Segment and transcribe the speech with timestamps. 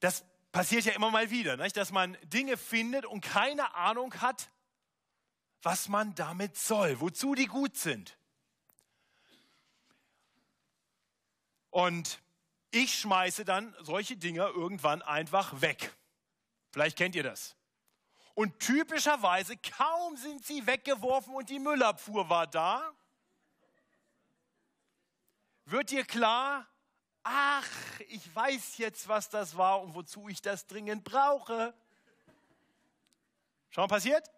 [0.00, 1.76] Das passiert ja immer mal wieder, nicht?
[1.76, 4.50] dass man Dinge findet und keine Ahnung hat,
[5.62, 8.16] was man damit soll, wozu die gut sind.
[11.70, 12.20] Und
[12.70, 15.94] ich schmeiße dann solche Dinge irgendwann einfach weg.
[16.72, 17.56] Vielleicht kennt ihr das.
[18.34, 22.92] Und typischerweise, kaum sind sie weggeworfen und die Müllabfuhr war da,
[25.64, 26.66] wird dir klar,
[27.22, 27.68] ach,
[28.08, 31.74] ich weiß jetzt, was das war und wozu ich das dringend brauche.
[33.70, 34.30] Schon passiert?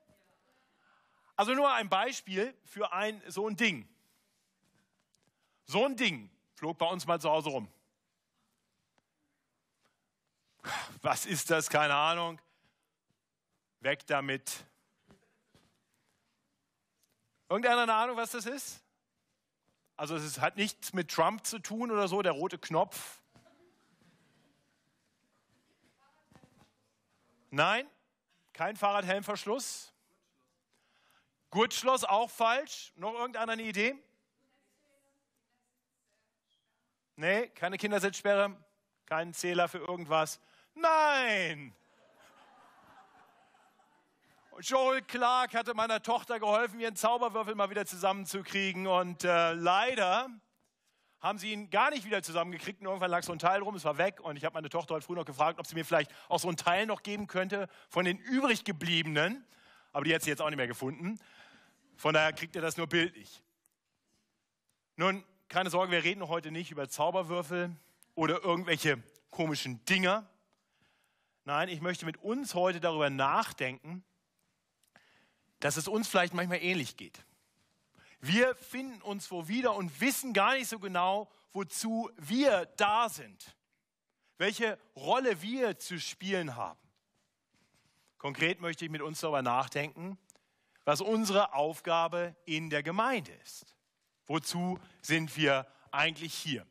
[1.36, 3.88] Also nur ein Beispiel für ein so ein Ding.
[5.64, 7.72] So ein Ding flog bei uns mal zu Hause rum.
[11.00, 11.68] Was ist das?
[11.68, 12.40] Keine Ahnung.
[13.80, 14.64] Weg damit.
[17.48, 18.80] Irgendeiner eine Ahnung, was das ist?
[19.96, 23.20] Also es hat nichts mit Trump zu tun oder so, der rote Knopf.
[27.50, 27.86] Nein,
[28.52, 29.92] kein Fahrradhelmverschluss.
[31.50, 32.92] Gurtschloss auch falsch.
[32.96, 33.94] Noch irgendeiner eine Idee?
[37.16, 38.56] Nee, keine Kindersitzsperre,
[39.04, 40.40] keinen Zähler für irgendwas.
[40.74, 41.74] Nein!
[44.62, 48.86] Joel Clark hatte meiner Tochter geholfen, ihren Zauberwürfel mal wieder zusammenzukriegen.
[48.86, 50.28] Und äh, leider
[51.20, 52.80] haben sie ihn gar nicht wieder zusammengekriegt.
[52.80, 54.20] Und irgendwann lag so ein Teil rum, es war weg.
[54.20, 56.48] Und ich habe meine Tochter heute früh noch gefragt, ob sie mir vielleicht auch so
[56.48, 59.44] ein Teil noch geben könnte von den übrig gebliebenen.
[59.92, 61.18] Aber die hat sie jetzt auch nicht mehr gefunden.
[61.96, 63.42] Von daher kriegt ihr das nur bildlich.
[64.94, 67.74] Nun, keine Sorge, wir reden heute nicht über Zauberwürfel
[68.14, 70.24] oder irgendwelche komischen Dinger.
[71.44, 74.04] Nein, ich möchte mit uns heute darüber nachdenken,
[75.62, 77.24] dass es uns vielleicht manchmal ähnlich geht.
[78.20, 83.56] Wir finden uns wo wieder und wissen gar nicht so genau, wozu wir da sind,
[84.38, 86.80] welche Rolle wir zu spielen haben.
[88.18, 90.18] Konkret möchte ich mit uns darüber nachdenken,
[90.84, 93.76] was unsere Aufgabe in der Gemeinde ist.
[94.26, 96.66] Wozu sind wir eigentlich hier?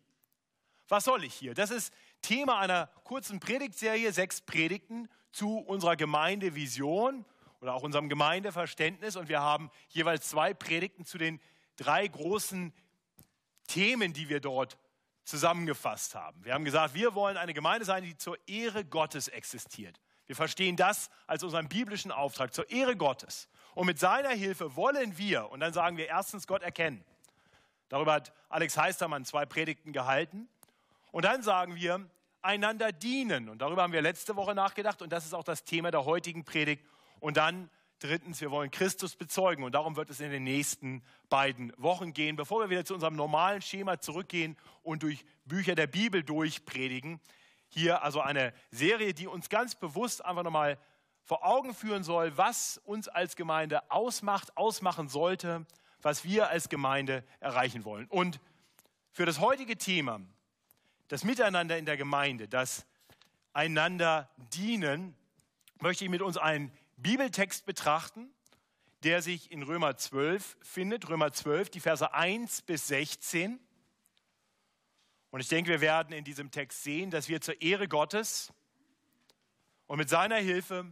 [0.89, 1.53] Was soll ich hier?
[1.53, 7.25] Das ist Thema einer kurzen Predigtserie, sechs Predigten zu unserer Gemeindevision
[7.61, 9.15] oder auch unserem Gemeindeverständnis.
[9.15, 11.39] Und wir haben jeweils zwei Predigten zu den
[11.77, 12.73] drei großen
[13.67, 14.77] Themen, die wir dort
[15.23, 16.43] zusammengefasst haben.
[16.43, 20.01] Wir haben gesagt, wir wollen eine Gemeinde sein, die zur Ehre Gottes existiert.
[20.25, 23.47] Wir verstehen das als unseren biblischen Auftrag, zur Ehre Gottes.
[23.75, 27.03] Und mit seiner Hilfe wollen wir, und dann sagen wir erstens Gott erkennen.
[27.89, 30.47] Darüber hat Alex Heistermann zwei Predigten gehalten.
[31.11, 32.09] Und dann sagen wir,
[32.41, 33.49] einander dienen.
[33.49, 35.01] Und darüber haben wir letzte Woche nachgedacht.
[35.01, 36.85] Und das ist auch das Thema der heutigen Predigt.
[37.21, 39.63] Und dann drittens, wir wollen Christus bezeugen.
[39.63, 42.35] Und darum wird es in den nächsten beiden Wochen gehen.
[42.35, 47.21] Bevor wir wieder zu unserem normalen Schema zurückgehen und durch Bücher der Bibel durchpredigen,
[47.69, 50.77] hier also eine Serie, die uns ganz bewusst einfach nochmal
[51.23, 55.65] vor Augen führen soll, was uns als Gemeinde ausmacht, ausmachen sollte,
[56.01, 58.07] was wir als Gemeinde erreichen wollen.
[58.07, 58.41] Und
[59.11, 60.19] für das heutige Thema,
[61.07, 62.85] das Miteinander in der Gemeinde, das
[63.53, 65.15] einander dienen,
[65.79, 68.31] möchte ich mit uns einen Bibeltext betrachten,
[69.03, 71.09] der sich in Römer 12 findet.
[71.09, 73.59] Römer 12, die Verse 1 bis 16.
[75.31, 78.53] Und ich denke, wir werden in diesem Text sehen, dass wir zur Ehre Gottes
[79.87, 80.85] und mit seiner Hilfe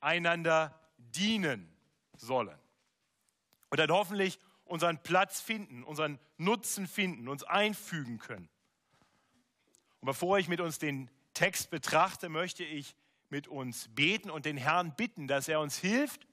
[0.00, 1.74] einander dienen
[2.16, 2.58] sollen.
[3.70, 8.48] Und dann hoffentlich unseren Platz finden, unseren Nutzen finden, uns einfügen können.
[10.00, 12.94] Und bevor ich mit uns den Text betrachte, möchte ich
[13.30, 16.26] mit uns beten und den Herrn bitten, dass er uns hilft,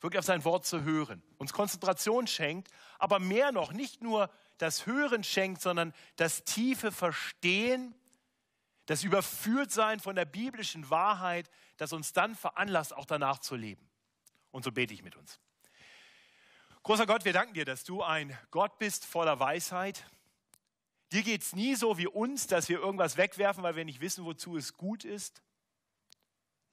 [0.00, 4.86] wirklich auf sein Wort zu hören, uns Konzentration schenkt, aber mehr noch, nicht nur das
[4.86, 7.94] Hören schenkt, sondern das tiefe Verstehen,
[8.86, 13.88] das Überführtsein von der biblischen Wahrheit, das uns dann veranlasst, auch danach zu leben.
[14.50, 15.40] Und so bete ich mit uns.
[16.82, 20.06] Großer Gott, wir danken dir, dass du ein Gott bist voller Weisheit.
[21.12, 24.24] Dir geht es nie so wie uns, dass wir irgendwas wegwerfen, weil wir nicht wissen,
[24.26, 25.42] wozu es gut ist.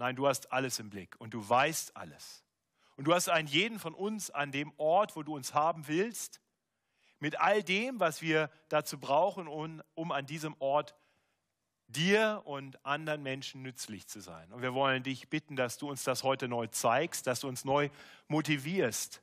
[0.01, 2.43] Nein, du hast alles im Blick und du weißt alles.
[2.95, 6.41] Und du hast einen jeden von uns an dem Ort, wo du uns haben willst,
[7.19, 10.95] mit all dem, was wir dazu brauchen, um, um an diesem Ort
[11.87, 14.51] dir und anderen Menschen nützlich zu sein.
[14.51, 17.63] Und wir wollen dich bitten, dass du uns das heute neu zeigst, dass du uns
[17.63, 17.91] neu
[18.27, 19.21] motivierst,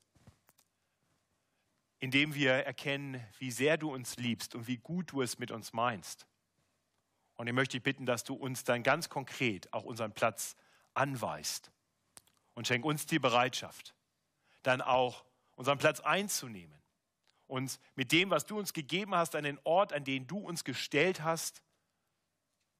[1.99, 5.73] indem wir erkennen, wie sehr du uns liebst und wie gut du es mit uns
[5.73, 6.29] meinst.
[7.35, 10.55] Und ich möchte dich bitten, dass du uns dann ganz konkret auch unseren Platz
[10.99, 11.71] anweist
[12.55, 13.95] und schenk uns die Bereitschaft,
[14.63, 15.25] dann auch
[15.57, 16.77] unseren Platz einzunehmen,
[17.47, 20.65] uns mit dem, was du uns gegeben hast, an den Ort, an den du uns
[20.65, 21.63] gestellt hast,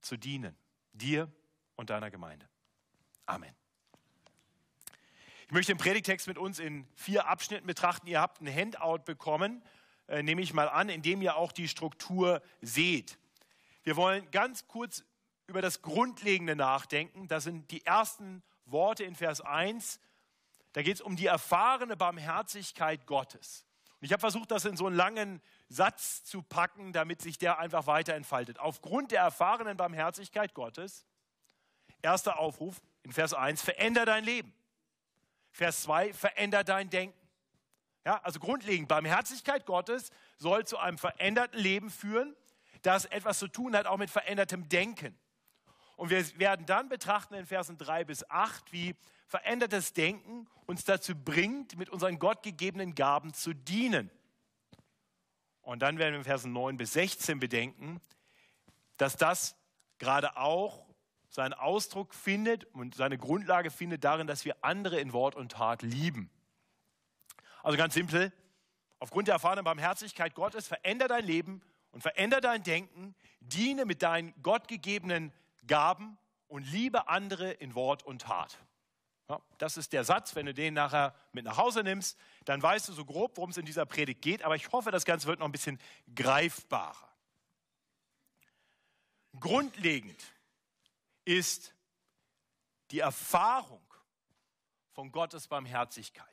[0.01, 0.55] zu dienen,
[0.93, 1.31] dir
[1.75, 2.47] und deiner Gemeinde.
[3.25, 3.55] Amen.
[5.47, 8.05] Ich möchte den Predigtext mit uns in vier Abschnitten betrachten.
[8.05, 9.63] Ihr habt ein Handout bekommen,
[10.07, 13.17] äh, nehme ich mal an, in dem ihr auch die Struktur seht.
[13.83, 15.03] Wir wollen ganz kurz
[15.49, 17.27] über das Grundlegende nachdenken.
[17.27, 19.99] Das sind die ersten Worte in Vers 1.
[20.73, 23.65] Da geht es um die erfahrene Barmherzigkeit Gottes.
[23.99, 27.59] Und ich habe versucht, das in so einen langen Satz zu packen, damit sich der
[27.59, 28.59] einfach weiter entfaltet.
[28.59, 31.05] Aufgrund der erfahrenen Barmherzigkeit Gottes,
[32.01, 34.53] erster Aufruf in Vers 1, veränder dein Leben.
[35.51, 37.19] Vers 2, veränder dein Denken.
[38.05, 42.35] Ja, also grundlegend, Barmherzigkeit Gottes soll zu einem veränderten Leben führen,
[42.81, 45.17] das etwas zu tun hat auch mit verändertem Denken.
[45.99, 48.95] Und wir werden dann betrachten in Versen 3 bis 8, wie
[49.27, 54.09] verändertes Denken uns dazu bringt, mit unseren gottgegebenen Gaben zu dienen.
[55.61, 57.99] Und dann werden wir in Versen 9 bis 16 bedenken,
[58.95, 59.57] dass das
[59.97, 60.85] gerade auch
[61.27, 65.81] seinen Ausdruck findet und seine Grundlage findet darin, dass wir andere in Wort und Tat
[65.81, 66.29] lieben.
[67.61, 68.31] Also ganz simpel,
[68.99, 71.61] aufgrund der erfahrenen Barmherzigkeit Gottes, veränder dein Leben
[71.91, 75.33] und veränder dein Denken, diene mit deinen gottgegebenen
[75.69, 76.17] Gaben
[76.49, 78.57] und liebe andere in Wort und Tat.
[79.29, 82.89] Ja, das ist der Satz, wenn du den nachher mit nach Hause nimmst, dann weißt
[82.89, 85.39] du so grob, worum es in dieser Predigt geht, aber ich hoffe, das Ganze wird
[85.39, 85.79] noch ein bisschen
[86.15, 87.07] greifbarer.
[89.39, 90.21] Grundlegend
[91.23, 91.75] ist
[92.89, 93.85] die Erfahrung
[94.91, 96.25] von Gottes Barmherzigkeit.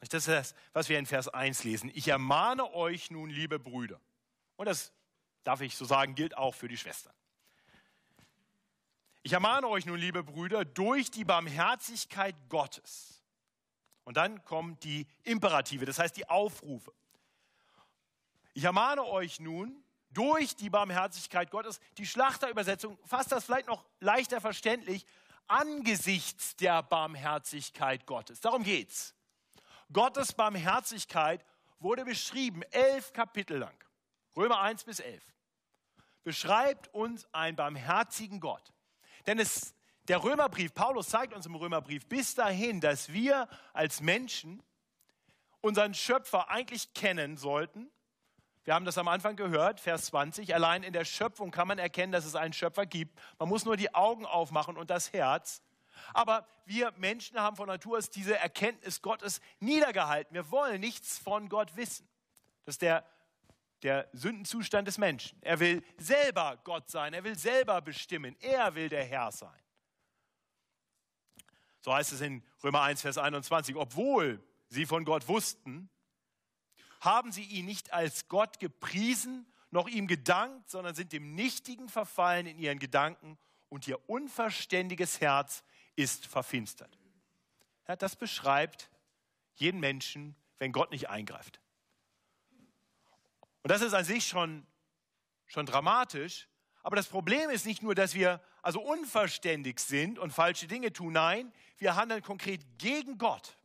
[0.00, 1.90] Das ist das, was wir in Vers 1 lesen.
[1.94, 4.00] Ich ermahne euch nun, liebe Brüder.
[4.56, 4.92] Und das
[5.44, 7.12] darf ich so sagen, gilt auch für die Schwestern.
[9.22, 13.22] Ich ermahne euch nun, liebe Brüder, durch die Barmherzigkeit Gottes.
[14.04, 16.92] Und dann kommt die Imperative, das heißt die Aufrufe.
[18.54, 24.40] Ich ermahne euch nun, durch die Barmherzigkeit Gottes, die Schlachterübersetzung fasst das vielleicht noch leichter
[24.40, 25.04] verständlich,
[25.46, 28.40] angesichts der Barmherzigkeit Gottes.
[28.40, 29.14] Darum geht's.
[29.92, 31.44] Gottes Barmherzigkeit
[31.78, 33.84] wurde beschrieben, elf Kapitel lang.
[34.36, 35.22] Römer 1 bis 11.
[36.22, 38.72] Beschreibt uns einen barmherzigen Gott.
[39.28, 39.74] Denn es,
[40.08, 44.62] der Römerbrief, Paulus zeigt uns im Römerbrief bis dahin, dass wir als Menschen
[45.60, 47.90] unseren Schöpfer eigentlich kennen sollten.
[48.64, 50.54] Wir haben das am Anfang gehört, Vers 20.
[50.54, 53.20] Allein in der Schöpfung kann man erkennen, dass es einen Schöpfer gibt.
[53.38, 55.62] Man muss nur die Augen aufmachen und das Herz.
[56.14, 60.32] Aber wir Menschen haben von Natur aus diese Erkenntnis Gottes niedergehalten.
[60.32, 62.08] Wir wollen nichts von Gott wissen.
[62.64, 63.04] Das ist der
[63.82, 65.38] der Sündenzustand des Menschen.
[65.42, 69.60] Er will selber Gott sein, er will selber bestimmen, er will der Herr sein.
[71.80, 75.88] So heißt es in Römer 1, Vers 21, obwohl sie von Gott wussten,
[77.00, 82.46] haben sie ihn nicht als Gott gepriesen, noch ihm gedankt, sondern sind dem Nichtigen verfallen
[82.46, 83.38] in ihren Gedanken
[83.68, 85.62] und ihr unverständiges Herz
[85.94, 86.98] ist verfinstert.
[87.86, 88.90] Ja, das beschreibt
[89.54, 91.60] jeden Menschen, wenn Gott nicht eingreift.
[93.68, 94.66] Und das ist an sich schon,
[95.46, 96.48] schon dramatisch.
[96.82, 101.12] Aber das Problem ist nicht nur, dass wir also unverständig sind und falsche Dinge tun.
[101.12, 103.58] Nein, wir handeln konkret gegen Gott.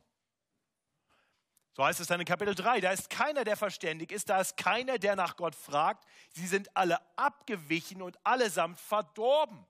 [1.72, 2.82] So heißt es dann in Kapitel 3.
[2.82, 4.28] Da ist keiner, der verständig ist.
[4.28, 6.06] Da ist keiner, der nach Gott fragt.
[6.34, 9.64] Sie sind alle abgewichen und allesamt verdorben.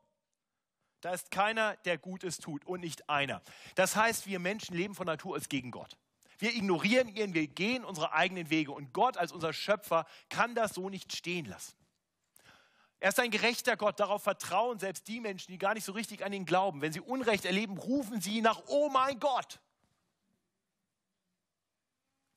[1.01, 3.41] Da ist keiner, der Gutes tut und nicht einer.
[3.77, 5.97] Das heißt, wir Menschen leben von Natur aus gegen Gott.
[6.39, 10.75] Wir ignorieren ihn, wir gehen unsere eigenen Wege und Gott als unser Schöpfer kann das
[10.75, 11.75] so nicht stehen lassen.
[13.01, 16.25] Er ist ein gerechter Gott, darauf vertrauen selbst die Menschen, die gar nicht so richtig
[16.25, 16.81] an ihn glauben.
[16.81, 19.61] Wenn sie Unrecht erleben, rufen sie nach, oh mein Gott.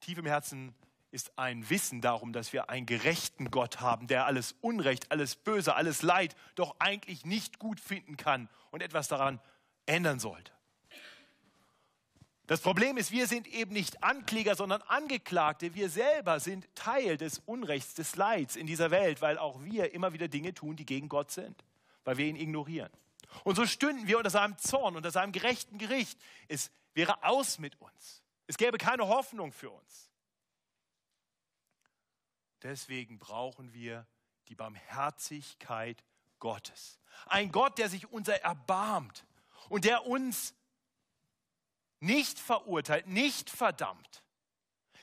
[0.01, 0.75] Tief im Herzen
[1.11, 5.73] ist ein Wissen darum, dass wir einen gerechten Gott haben, der alles Unrecht, alles Böse,
[5.75, 9.39] alles Leid doch eigentlich nicht gut finden kann und etwas daran
[9.85, 10.56] ändern sollte.
[12.47, 15.75] Das Problem ist, wir sind eben nicht Ankläger, sondern Angeklagte.
[15.75, 20.13] Wir selber sind Teil des Unrechts, des Leids in dieser Welt, weil auch wir immer
[20.13, 21.65] wieder Dinge tun, die gegen Gott sind,
[22.05, 22.89] weil wir ihn ignorieren.
[23.43, 26.17] Und so stünden wir unter seinem Zorn, unter seinem gerechten Gericht.
[26.47, 28.23] Es wäre aus mit uns.
[28.47, 30.09] Es gäbe keine Hoffnung für uns.
[32.63, 34.07] Deswegen brauchen wir
[34.47, 36.01] die Barmherzigkeit
[36.39, 36.97] Gottes.
[37.25, 39.25] Ein Gott, der sich unser erbarmt
[39.67, 40.53] und der uns
[41.99, 44.23] nicht verurteilt, nicht verdammt,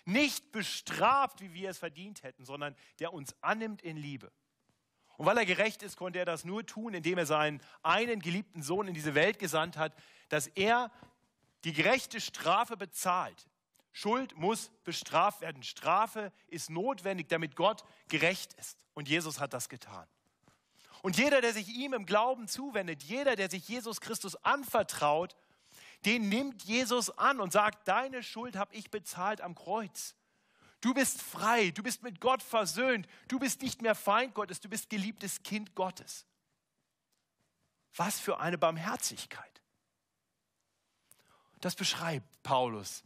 [0.05, 4.31] nicht bestraft, wie wir es verdient hätten, sondern der uns annimmt in Liebe.
[5.17, 8.63] Und weil er gerecht ist, konnte er das nur tun, indem er seinen einen geliebten
[8.63, 9.95] Sohn in diese Welt gesandt hat,
[10.29, 10.91] dass er
[11.65, 13.49] die gerechte Strafe bezahlt.
[13.93, 15.63] Schuld muss bestraft werden.
[15.63, 18.85] Strafe ist notwendig, damit Gott gerecht ist.
[18.93, 20.07] Und Jesus hat das getan.
[21.03, 25.37] Und jeder, der sich ihm im Glauben zuwendet, jeder, der sich Jesus Christus anvertraut,
[26.05, 30.15] den nimmt Jesus an und sagt, deine Schuld habe ich bezahlt am Kreuz.
[30.81, 34.69] Du bist frei, du bist mit Gott versöhnt, du bist nicht mehr Feind Gottes, du
[34.69, 36.27] bist geliebtes Kind Gottes.
[37.97, 39.63] Was für eine Barmherzigkeit.
[41.61, 43.03] Das beschreibt Paulus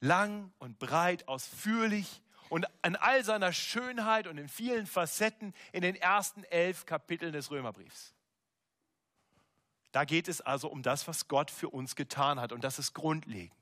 [0.00, 5.94] lang und breit, ausführlich und an all seiner Schönheit und in vielen Facetten in den
[5.94, 8.14] ersten elf Kapiteln des Römerbriefs.
[9.92, 12.94] Da geht es also um das, was Gott für uns getan hat und das ist
[12.94, 13.52] grundlegend.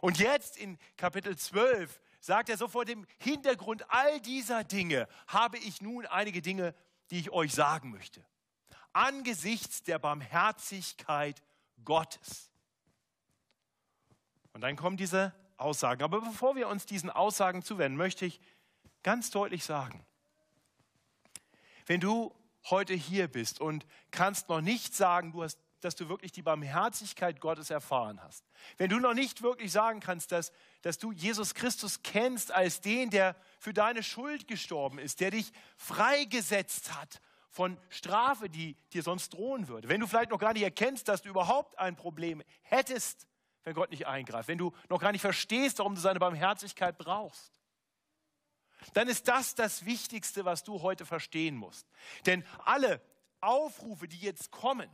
[0.00, 5.58] Und jetzt in Kapitel 12 sagt er so vor dem Hintergrund all dieser Dinge habe
[5.58, 6.74] ich nun einige Dinge,
[7.10, 8.24] die ich euch sagen möchte.
[8.92, 11.42] Angesichts der Barmherzigkeit
[11.84, 12.50] Gottes.
[14.52, 16.02] Und dann kommen diese Aussagen.
[16.02, 18.40] Aber bevor wir uns diesen Aussagen zuwenden, möchte ich
[19.02, 20.04] ganz deutlich sagen,
[21.86, 22.34] wenn du
[22.70, 27.40] heute hier bist und kannst noch nicht sagen, du hast, dass du wirklich die Barmherzigkeit
[27.40, 28.44] Gottes erfahren hast,
[28.78, 30.52] wenn du noch nicht wirklich sagen kannst, dass,
[30.82, 35.52] dass du Jesus Christus kennst als den, der für deine Schuld gestorben ist, der dich
[35.76, 40.62] freigesetzt hat von Strafe, die dir sonst drohen würde, wenn du vielleicht noch gar nicht
[40.62, 43.28] erkennst, dass du überhaupt ein Problem hättest,
[43.62, 47.52] wenn Gott nicht eingreift, wenn du noch gar nicht verstehst, warum du seine Barmherzigkeit brauchst,
[48.92, 51.86] dann ist das das Wichtigste, was du heute verstehen musst.
[52.26, 53.00] Denn alle
[53.40, 54.90] Aufrufe, die jetzt kommen,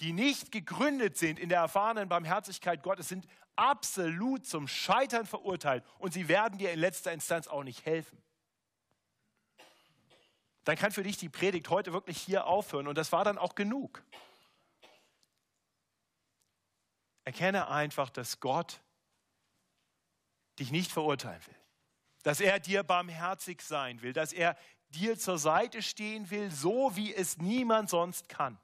[0.00, 6.12] die nicht gegründet sind in der erfahrenen Barmherzigkeit Gottes, sind absolut zum Scheitern verurteilt und
[6.12, 8.20] sie werden dir in letzter Instanz auch nicht helfen.
[10.64, 13.54] Dann kann für dich die Predigt heute wirklich hier aufhören und das war dann auch
[13.54, 14.02] genug.
[17.24, 18.80] Erkenne einfach, dass Gott
[20.58, 21.56] dich nicht verurteilen will,
[22.24, 24.56] dass er dir barmherzig sein will, dass er
[24.88, 28.58] dir zur Seite stehen will, so wie es niemand sonst kann,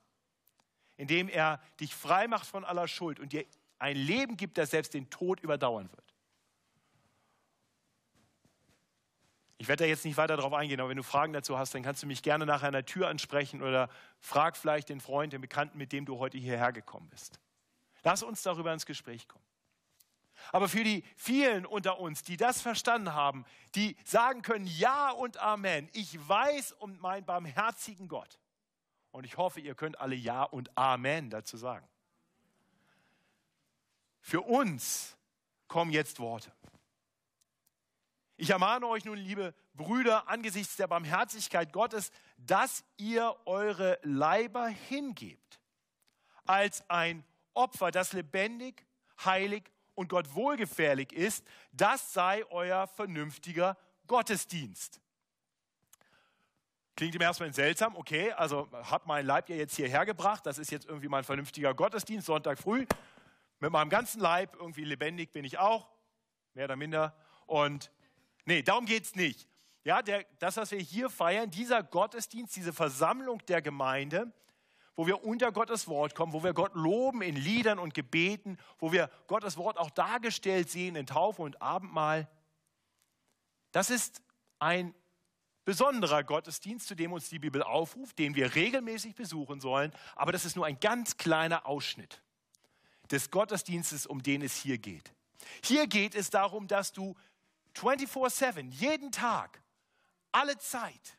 [0.97, 3.45] indem er dich frei macht von aller Schuld und dir
[3.79, 6.15] ein Leben gibt, das selbst den Tod überdauern wird.
[9.59, 11.83] Ich werde da jetzt nicht weiter darauf eingehen, aber wenn du Fragen dazu hast, dann
[11.83, 15.43] kannst du mich gerne nachher an der Tür ansprechen oder frag vielleicht den Freund, den
[15.43, 17.39] Bekannten, mit dem du heute hierher gekommen bist.
[18.03, 19.45] Lass uns darüber ins Gespräch kommen.
[20.53, 23.45] Aber für die vielen unter uns, die das verstanden haben,
[23.75, 28.39] die sagen können, ja und Amen, ich weiß um meinen barmherzigen Gott.
[29.13, 31.87] Und ich hoffe, ihr könnt alle Ja und Amen dazu sagen.
[34.21, 35.17] Für uns
[35.67, 36.53] kommen jetzt Worte.
[38.37, 45.61] Ich ermahne euch nun, liebe Brüder, angesichts der Barmherzigkeit Gottes, dass ihr eure Leiber hingebt
[46.47, 48.87] als ein Opfer, das lebendig,
[49.25, 49.71] heilig
[50.01, 53.77] und Gott wohlgefährlich ist, das sei euer vernünftiger
[54.07, 54.99] Gottesdienst.
[56.97, 60.71] Klingt ersten Moment seltsam, okay, also hat mein Leib ja jetzt hierher gebracht, das ist
[60.71, 62.87] jetzt irgendwie mein vernünftiger Gottesdienst, Sonntag früh.
[63.59, 65.87] Mit meinem ganzen Leib, irgendwie lebendig bin ich auch,
[66.55, 67.15] mehr oder minder.
[67.45, 67.91] Und
[68.47, 69.47] nee, darum geht es nicht.
[69.85, 74.33] Ja, der, das, was wir hier feiern, dieser Gottesdienst, diese Versammlung der Gemeinde,
[74.97, 78.93] wo wir unter Gottes Wort kommen, wo wir Gott loben in Liedern und Gebeten, wo
[78.93, 82.29] wir Gottes Wort auch dargestellt sehen in Taufe und Abendmahl.
[83.73, 84.21] Das ist
[84.59, 84.95] ein
[85.65, 90.45] besonderer Gottesdienst, zu dem uns die Bibel aufruft, den wir regelmäßig besuchen sollen, aber das
[90.45, 92.23] ist nur ein ganz kleiner Ausschnitt
[93.11, 95.13] des Gottesdienstes, um den es hier geht.
[95.65, 97.15] Hier geht es darum, dass du
[97.75, 99.63] 24/7, jeden Tag,
[100.33, 101.19] alle Zeit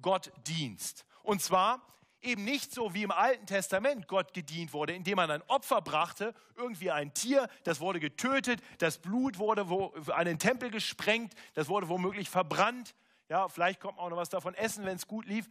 [0.00, 1.04] Gott dienst.
[1.22, 1.86] Und zwar
[2.22, 6.34] eben nicht so wie im Alten Testament Gott gedient wurde, indem man ein Opfer brachte,
[6.56, 11.68] irgendwie ein Tier, das wurde getötet, das Blut wurde wo, an den Tempel gesprengt, das
[11.68, 12.94] wurde womöglich verbrannt.
[13.28, 15.48] Ja, vielleicht kommt man auch noch was davon essen, wenn es gut lief.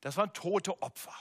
[0.00, 1.14] Das waren tote Opfer.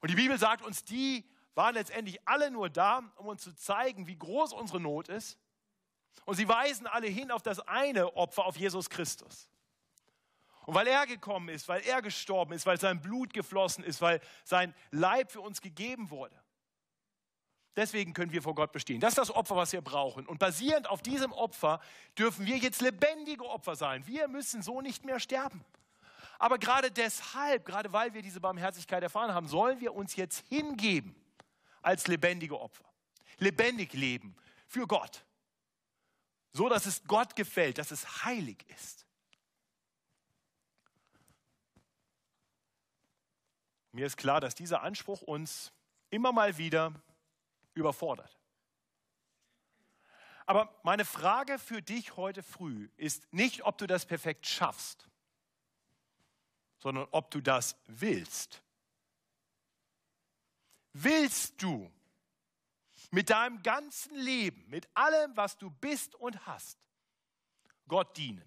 [0.00, 1.24] Und die Bibel sagt uns, die
[1.54, 5.38] waren letztendlich alle nur da, um uns zu zeigen, wie groß unsere Not ist.
[6.24, 9.48] Und sie weisen alle hin auf das eine Opfer, auf Jesus Christus.
[10.66, 14.20] Und weil er gekommen ist, weil er gestorben ist, weil sein Blut geflossen ist, weil
[14.44, 16.34] sein Leib für uns gegeben wurde.
[17.76, 19.00] Deswegen können wir vor Gott bestehen.
[19.00, 20.26] Das ist das Opfer, was wir brauchen.
[20.26, 21.80] Und basierend auf diesem Opfer
[22.16, 24.06] dürfen wir jetzt lebendige Opfer sein.
[24.06, 25.64] Wir müssen so nicht mehr sterben.
[26.38, 31.14] Aber gerade deshalb, gerade weil wir diese Barmherzigkeit erfahren haben, sollen wir uns jetzt hingeben
[31.82, 32.84] als lebendige Opfer.
[33.38, 34.36] Lebendig leben
[34.68, 35.24] für Gott.
[36.52, 39.03] So dass es Gott gefällt, dass es heilig ist.
[43.94, 45.72] Mir ist klar, dass dieser Anspruch uns
[46.10, 46.92] immer mal wieder
[47.74, 48.36] überfordert.
[50.46, 55.08] Aber meine Frage für dich heute früh ist nicht, ob du das perfekt schaffst.
[56.78, 58.62] sondern ob du das willst.
[60.92, 61.90] Willst du
[63.10, 66.78] mit deinem ganzen Leben, mit allem, was du bist und hast,
[67.88, 68.44] Gott dienen?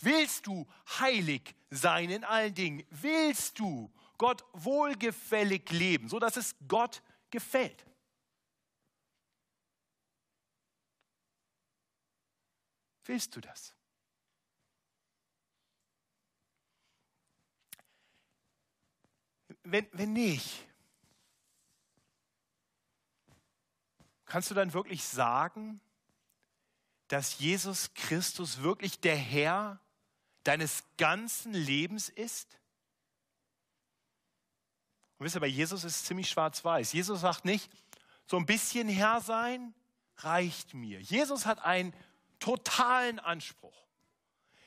[0.00, 0.66] Willst du
[0.98, 2.84] heilig sein in allen Dingen?
[2.90, 7.02] Willst du Gott wohlgefällig leben, so dass es Gott
[7.32, 7.84] gefällt?
[13.04, 13.74] Willst du das?
[19.64, 20.68] Wenn, wenn nicht,
[24.24, 25.80] kannst du dann wirklich sagen,
[27.08, 29.80] dass Jesus Christus wirklich der Herr
[30.44, 32.61] deines ganzen Lebens ist?
[35.22, 36.92] Und wisst ihr, bei Jesus ist es ziemlich schwarz-weiß.
[36.94, 37.70] Jesus sagt nicht,
[38.26, 39.72] so ein bisschen Herr sein
[40.16, 41.00] reicht mir.
[41.00, 41.94] Jesus hat einen
[42.40, 43.86] totalen Anspruch.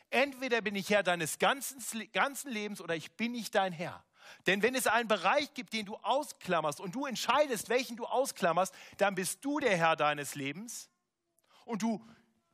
[0.10, 4.02] Entweder bin ich Herr deines ganzen, ganzen Lebens oder ich bin nicht dein Herr.
[4.48, 8.74] Denn wenn es einen Bereich gibt, den du ausklammerst und du entscheidest, welchen du ausklammerst,
[8.96, 10.90] dann bist du der Herr deines Lebens
[11.66, 12.02] und du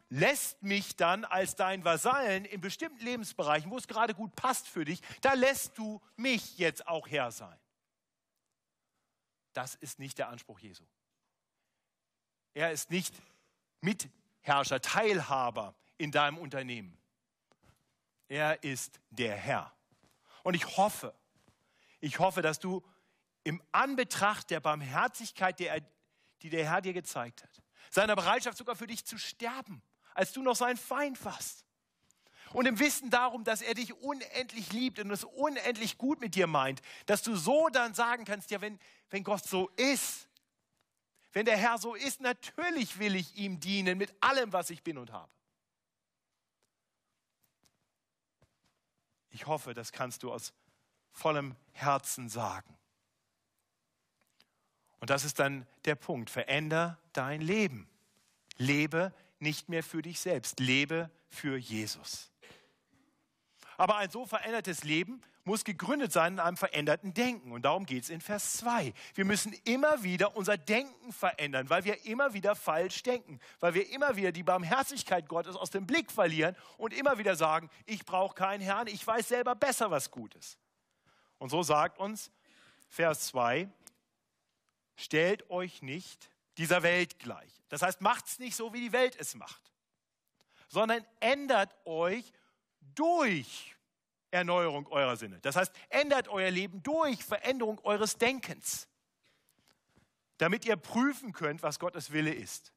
[0.10, 4.86] lässt mich dann als dein Vasallen in bestimmten Lebensbereichen, wo es gerade gut passt für
[4.86, 7.61] dich, da lässt du mich jetzt auch Herr sein.
[9.54, 10.84] Das ist nicht der Anspruch Jesu.
[12.54, 13.14] Er ist nicht
[13.82, 16.98] Mitherrscher, Teilhaber in deinem Unternehmen.
[18.28, 19.74] Er ist der Herr.
[20.44, 21.14] Und ich hoffe,
[22.00, 22.84] ich hoffe, dass du
[23.44, 29.06] im Anbetracht der Barmherzigkeit, die der Herr dir gezeigt hat, seiner Bereitschaft sogar für dich
[29.06, 29.82] zu sterben,
[30.14, 31.66] als du noch sein Feind warst.
[32.54, 36.48] Und im Wissen darum, dass er dich unendlich liebt und es unendlich gut mit dir
[36.48, 38.80] meint, dass du so dann sagen kannst, ja, wenn,
[39.10, 40.28] wenn Gott so ist,
[41.34, 44.98] wenn der Herr so ist, natürlich will ich ihm dienen mit allem, was ich bin
[44.98, 45.32] und habe.
[49.30, 50.54] Ich hoffe, das kannst du aus
[51.12, 52.78] vollem Herzen sagen.
[55.00, 56.30] Und das ist dann der Punkt.
[56.30, 57.90] Veränder dein Leben.
[58.58, 62.31] Lebe nicht mehr für dich selbst, lebe für Jesus.
[63.82, 67.52] Aber ein so verändertes Leben muss gegründet sein in einem veränderten Denken.
[67.52, 68.94] Und darum geht es in Vers 2.
[69.16, 73.90] Wir müssen immer wieder unser Denken verändern, weil wir immer wieder falsch denken, weil wir
[73.90, 78.36] immer wieder die Barmherzigkeit Gottes aus dem Blick verlieren und immer wieder sagen, ich brauche
[78.36, 80.60] keinen Herrn, ich weiß selber besser, was gut ist.
[81.40, 82.30] Und so sagt uns
[82.88, 83.68] Vers 2,
[84.96, 87.64] stellt euch nicht dieser Welt gleich.
[87.70, 89.74] Das heißt, macht es nicht so, wie die Welt es macht,
[90.68, 92.32] sondern ändert euch
[92.96, 93.76] durch
[94.32, 95.40] Erneuerung eurer Sinne.
[95.42, 98.88] Das heißt, ändert euer Leben durch Veränderung eures Denkens,
[100.38, 102.74] damit ihr prüfen könnt, was Gottes Wille ist,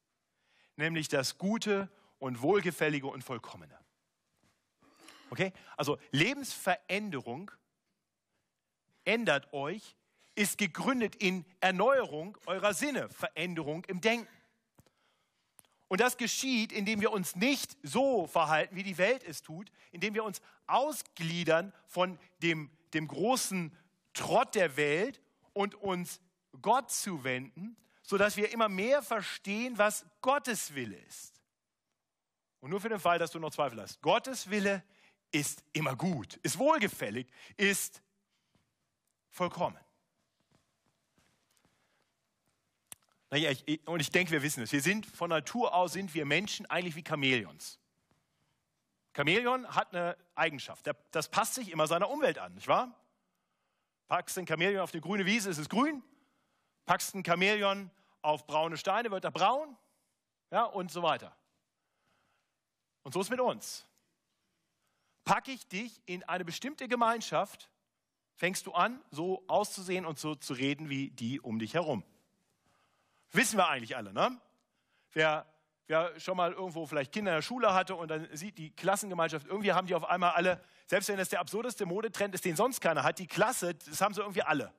[0.77, 3.79] nämlich das Gute und Wohlgefällige und Vollkommene.
[5.31, 5.53] Okay?
[5.77, 7.51] Also Lebensveränderung
[9.05, 9.97] ändert euch
[10.35, 14.29] ist gegründet in Erneuerung eurer Sinne, Veränderung im Denken.
[15.89, 20.15] Und das geschieht, indem wir uns nicht so verhalten, wie die Welt es tut, indem
[20.15, 23.77] wir uns ausgliedern von dem, dem großen
[24.15, 25.21] Trott der Welt
[25.53, 26.21] und uns
[26.63, 31.35] Gott zuwenden, sodass wir immer mehr verstehen, was Gottes Wille ist.
[32.61, 34.01] Und nur für den Fall, dass du noch Zweifel hast.
[34.01, 34.83] Gottes Wille
[35.31, 38.03] ist immer gut, ist wohlgefällig, ist
[39.31, 39.79] vollkommen.
[43.24, 43.24] Naja, ich,
[43.87, 44.73] und ich denke, wir wissen es.
[44.73, 47.79] Wir sind von Natur aus sind wir Menschen eigentlich wie Chamäleons.
[49.15, 50.91] Chamäleon hat eine Eigenschaft.
[51.11, 52.95] Das passt sich immer seiner Umwelt an, nicht wahr?
[54.09, 56.03] Packst ein Chamäleon auf eine grüne Wiese, ist es grün.
[56.85, 57.91] Packst ein Chamäleon
[58.23, 59.77] auf braune Steine, wird er braun.
[60.51, 61.35] Ja, und so weiter.
[63.03, 63.87] Und so ist mit uns.
[65.25, 67.71] Packe ich dich in eine bestimmte Gemeinschaft,
[68.35, 72.05] fängst du an, so auszusehen und so zu reden wie die um dich herum.
[73.35, 74.41] Wissen wir eigentlich alle, ne?
[75.13, 75.45] Wer,
[75.89, 79.49] wer schon mal irgendwo vielleicht Kinder in der Schule hatte und dann sieht die Klassengemeinschaft,
[79.49, 82.81] irgendwie haben die auf einmal alle, selbst wenn das der absurdeste Modetrend ist, den sonst
[82.81, 84.73] keiner hat, die Klasse, das haben sie irgendwie alle.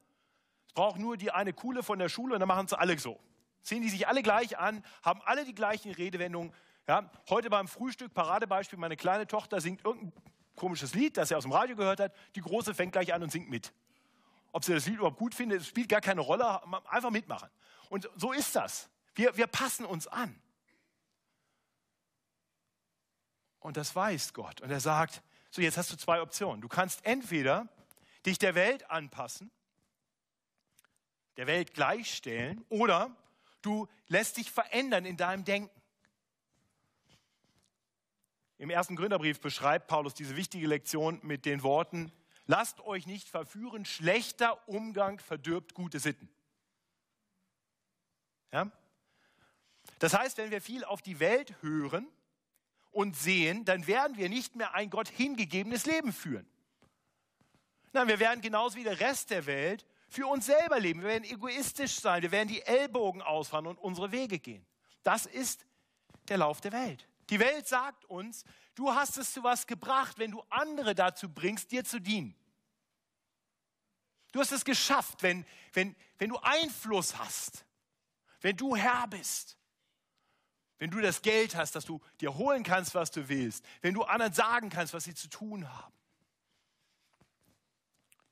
[0.67, 3.19] Es braucht nur die eine Coole von der Schule und dann machen sie alle so.
[3.61, 6.53] Ziehen die sich alle gleich an, haben alle die gleichen Redewendungen.
[6.87, 10.13] Ja, heute beim Frühstück, Paradebeispiel, meine kleine Tochter singt irgendein
[10.55, 12.13] komisches Lied, das sie aus dem Radio gehört hat.
[12.35, 13.73] Die Große fängt gleich an und singt mit.
[14.53, 17.49] Ob sie das Lied überhaupt gut findet, spielt gar keine Rolle, einfach mitmachen.
[17.89, 18.89] Und so ist das.
[19.13, 20.39] Wir, wir passen uns an.
[23.59, 24.61] Und das weiß Gott.
[24.61, 26.61] Und er sagt, so jetzt hast du zwei Optionen.
[26.61, 27.67] Du kannst entweder
[28.25, 29.51] dich der Welt anpassen,
[31.37, 33.15] der Welt gleichstellen, oder
[33.61, 35.81] du lässt dich verändern in deinem Denken.
[38.57, 42.11] Im ersten Gründerbrief beschreibt Paulus diese wichtige Lektion mit den Worten,
[42.47, 46.29] Lasst euch nicht verführen, schlechter Umgang verdirbt gute Sitten.
[48.55, 48.71] Ja?
[49.99, 52.07] Das heißt, wenn wir viel auf die Welt hören
[52.91, 56.47] und sehen, dann werden wir nicht mehr ein Gott hingegebenes Leben führen.
[57.91, 61.01] Nein, wir werden genauso wie der Rest der Welt für uns selber leben.
[61.01, 62.21] Wir werden egoistisch sein.
[62.21, 64.65] Wir werden die Ellbogen ausfahren und unsere Wege gehen.
[65.03, 65.65] Das ist
[66.29, 67.07] der Lauf der Welt.
[67.29, 71.71] Die Welt sagt uns, du hast es zu was gebracht, wenn du andere dazu bringst,
[71.71, 72.35] dir zu dienen.
[74.31, 77.65] Du hast es geschafft, wenn, wenn, wenn du Einfluss hast,
[78.45, 79.57] wenn du Herr bist,
[80.77, 84.03] wenn du das Geld hast, dass du dir holen kannst, was du willst, wenn du
[84.03, 85.95] anderen sagen kannst, was sie zu tun haben.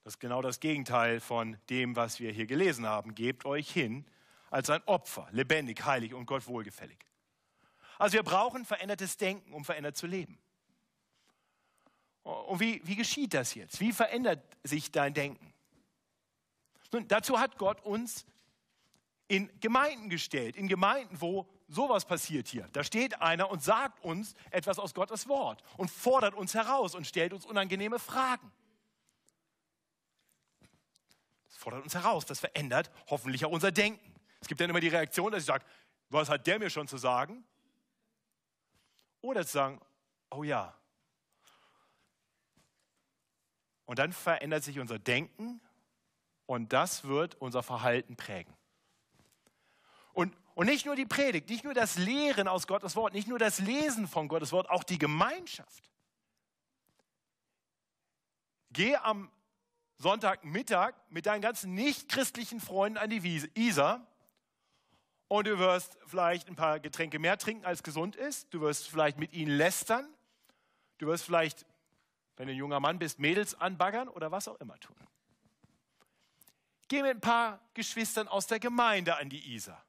[0.04, 3.16] Das ist genau das Gegenteil von dem, was wir hier gelesen haben.
[3.16, 4.06] Gebt euch hin
[4.52, 7.08] als ein Opfer, lebendig, heilig und Gott wohlgefällig.
[7.98, 10.38] Also wir brauchen verändertes Denken, um verändert zu leben.
[12.22, 13.80] Und wie, wie geschieht das jetzt?
[13.80, 15.56] Wie verändert sich dein Denken?
[16.92, 18.28] Nun, dazu hat Gott uns
[19.34, 22.70] in Gemeinden gestellt, in Gemeinden, wo sowas passiert hier.
[22.72, 27.08] Da steht einer und sagt uns etwas aus Gottes Wort und fordert uns heraus und
[27.08, 28.52] stellt uns unangenehme Fragen.
[31.46, 34.14] Das fordert uns heraus, das verändert hoffentlich auch unser Denken.
[34.40, 35.66] Es gibt dann immer die Reaktion, dass ich sage,
[36.10, 37.44] was hat der mir schon zu sagen?
[39.22, 39.82] Oder zu sagen,
[40.30, 40.78] oh ja.
[43.86, 45.60] Und dann verändert sich unser Denken
[46.46, 48.56] und das wird unser Verhalten prägen.
[50.14, 53.40] Und, und nicht nur die Predigt, nicht nur das Lehren aus Gottes Wort, nicht nur
[53.40, 55.90] das Lesen von Gottes Wort, auch die Gemeinschaft.
[58.72, 59.32] Geh am
[59.98, 64.06] Sonntagmittag mit deinen ganzen nichtchristlichen Freunden an die Isar
[65.28, 68.54] und du wirst vielleicht ein paar Getränke mehr trinken, als gesund ist.
[68.54, 70.08] Du wirst vielleicht mit ihnen lästern.
[71.00, 71.66] Du wirst vielleicht,
[72.36, 74.96] wenn du ein junger Mann bist, Mädels anbaggern oder was auch immer tun.
[76.88, 79.84] Geh mit ein paar Geschwistern aus der Gemeinde an die Isar.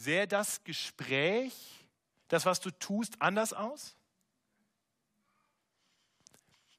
[0.00, 1.84] Sähe das Gespräch,
[2.28, 3.94] das, was du tust, anders aus?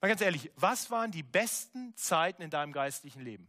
[0.01, 3.47] Mal ganz ehrlich, was waren die besten Zeiten in deinem geistlichen Leben?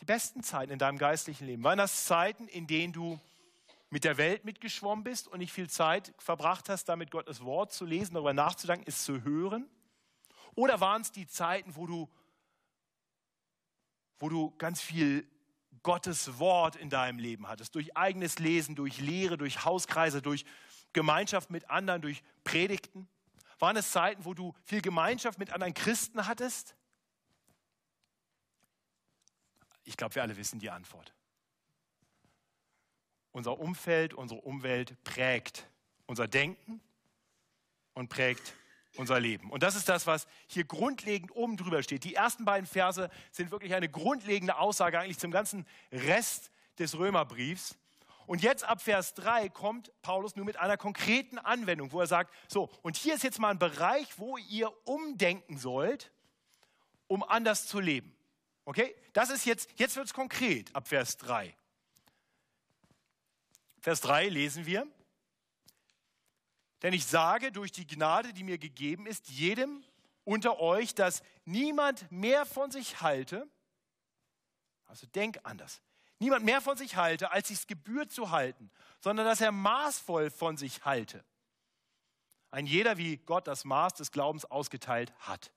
[0.00, 3.20] Die besten Zeiten in deinem geistlichen Leben, waren das Zeiten, in denen du
[3.88, 7.84] mit der Welt mitgeschwommen bist und nicht viel Zeit verbracht hast, damit Gottes Wort zu
[7.84, 9.70] lesen, darüber nachzudenken, es zu hören?
[10.56, 12.10] Oder waren es die Zeiten, wo du,
[14.18, 15.24] wo du ganz viel
[15.82, 20.44] Gottes Wort in deinem Leben hattest, durch eigenes Lesen, durch Lehre, durch Hauskreise, durch
[20.92, 23.08] Gemeinschaft mit anderen, durch Predigten?
[23.58, 26.74] Waren es Zeiten, wo du viel Gemeinschaft mit anderen Christen hattest?
[29.84, 31.14] Ich glaube, wir alle wissen die Antwort.
[33.32, 35.68] Unser Umfeld, unsere Umwelt prägt
[36.06, 36.80] unser Denken
[37.94, 38.54] und prägt
[38.98, 39.50] unser Leben.
[39.50, 42.04] Und das ist das, was hier grundlegend oben drüber steht.
[42.04, 47.76] Die ersten beiden Verse sind wirklich eine grundlegende Aussage eigentlich zum ganzen Rest des Römerbriefs.
[48.26, 52.34] Und jetzt ab Vers 3 kommt Paulus nur mit einer konkreten Anwendung, wo er sagt,
[52.48, 56.10] so, und hier ist jetzt mal ein Bereich, wo ihr umdenken sollt,
[57.06, 58.16] um anders zu leben.
[58.64, 58.94] Okay?
[59.12, 61.54] Das ist jetzt, jetzt wird es konkret ab Vers 3.
[63.80, 64.86] Vers 3 lesen wir.
[66.86, 69.82] Denn ich sage durch die Gnade, die mir gegeben ist, jedem
[70.22, 73.50] unter euch, dass niemand mehr von sich halte,
[74.84, 75.82] also denk anders,
[76.20, 78.70] niemand mehr von sich halte, als sich gebührt zu halten,
[79.00, 81.24] sondern dass er maßvoll von sich halte.
[82.52, 85.50] Ein jeder, wie Gott das Maß des Glaubens ausgeteilt hat.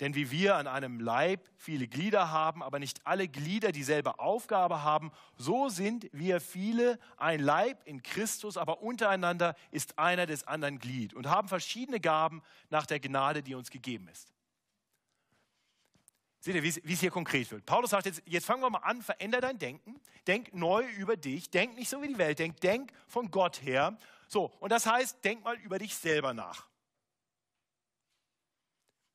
[0.00, 4.82] Denn wie wir an einem Leib viele Glieder haben, aber nicht alle Glieder dieselbe Aufgabe
[4.82, 10.80] haben, so sind wir viele ein Leib in Christus, aber untereinander ist einer des anderen
[10.80, 14.34] Glied und haben verschiedene Gaben nach der Gnade, die uns gegeben ist.
[16.40, 17.64] Seht ihr, wie es hier konkret wird?
[17.64, 21.50] Paulus sagt jetzt, jetzt fangen wir mal an, veränder dein Denken, denk neu über dich,
[21.50, 23.96] denk nicht so wie die Welt denkt, denk von Gott her.
[24.28, 26.66] So, und das heißt, denk mal über dich selber nach.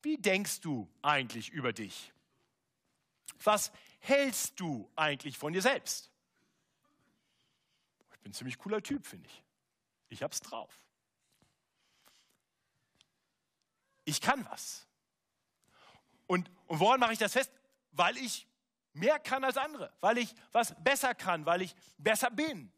[0.02, 2.12] Wie denkst du eigentlich über dich?
[3.42, 6.10] Was hältst du eigentlich von dir selbst?
[8.12, 9.42] Ich bin ein ziemlich cooler Typ, finde ich.
[10.08, 10.74] Ich hab's drauf.
[14.04, 14.86] Ich kann was.
[16.26, 17.52] Und, und woran mache ich das fest?
[17.92, 18.46] Weil ich
[18.92, 22.72] mehr kann als andere, weil ich was besser kann, weil ich besser bin.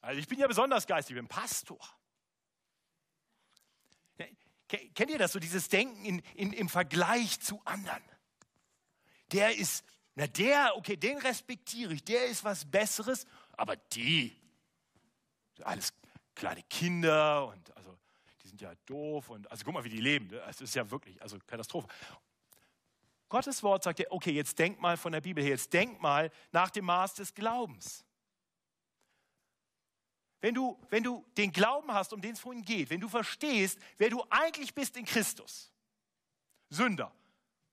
[0.00, 1.78] Also ich bin ja besonders geistig, ich bin Pastor.
[4.94, 8.02] Kennt ihr das, so dieses Denken in, in, im Vergleich zu anderen?
[9.32, 14.36] Der ist, na der, okay, den respektiere ich, der ist was Besseres, aber die,
[15.62, 15.92] alles
[16.34, 17.96] kleine Kinder und also
[18.42, 20.28] die sind ja doof und also guck mal, wie die leben.
[20.28, 20.42] Ne?
[20.48, 21.88] Es ist ja wirklich, also Katastrophe.
[23.28, 26.30] Gottes Wort sagt ja, okay, jetzt denk mal von der Bibel her, jetzt denk mal
[26.50, 28.04] nach dem Maß des Glaubens.
[30.40, 33.78] Wenn du, wenn du den Glauben hast, um den es vorhin geht, wenn du verstehst,
[33.98, 35.72] wer du eigentlich bist in Christus,
[36.70, 37.12] Sünder,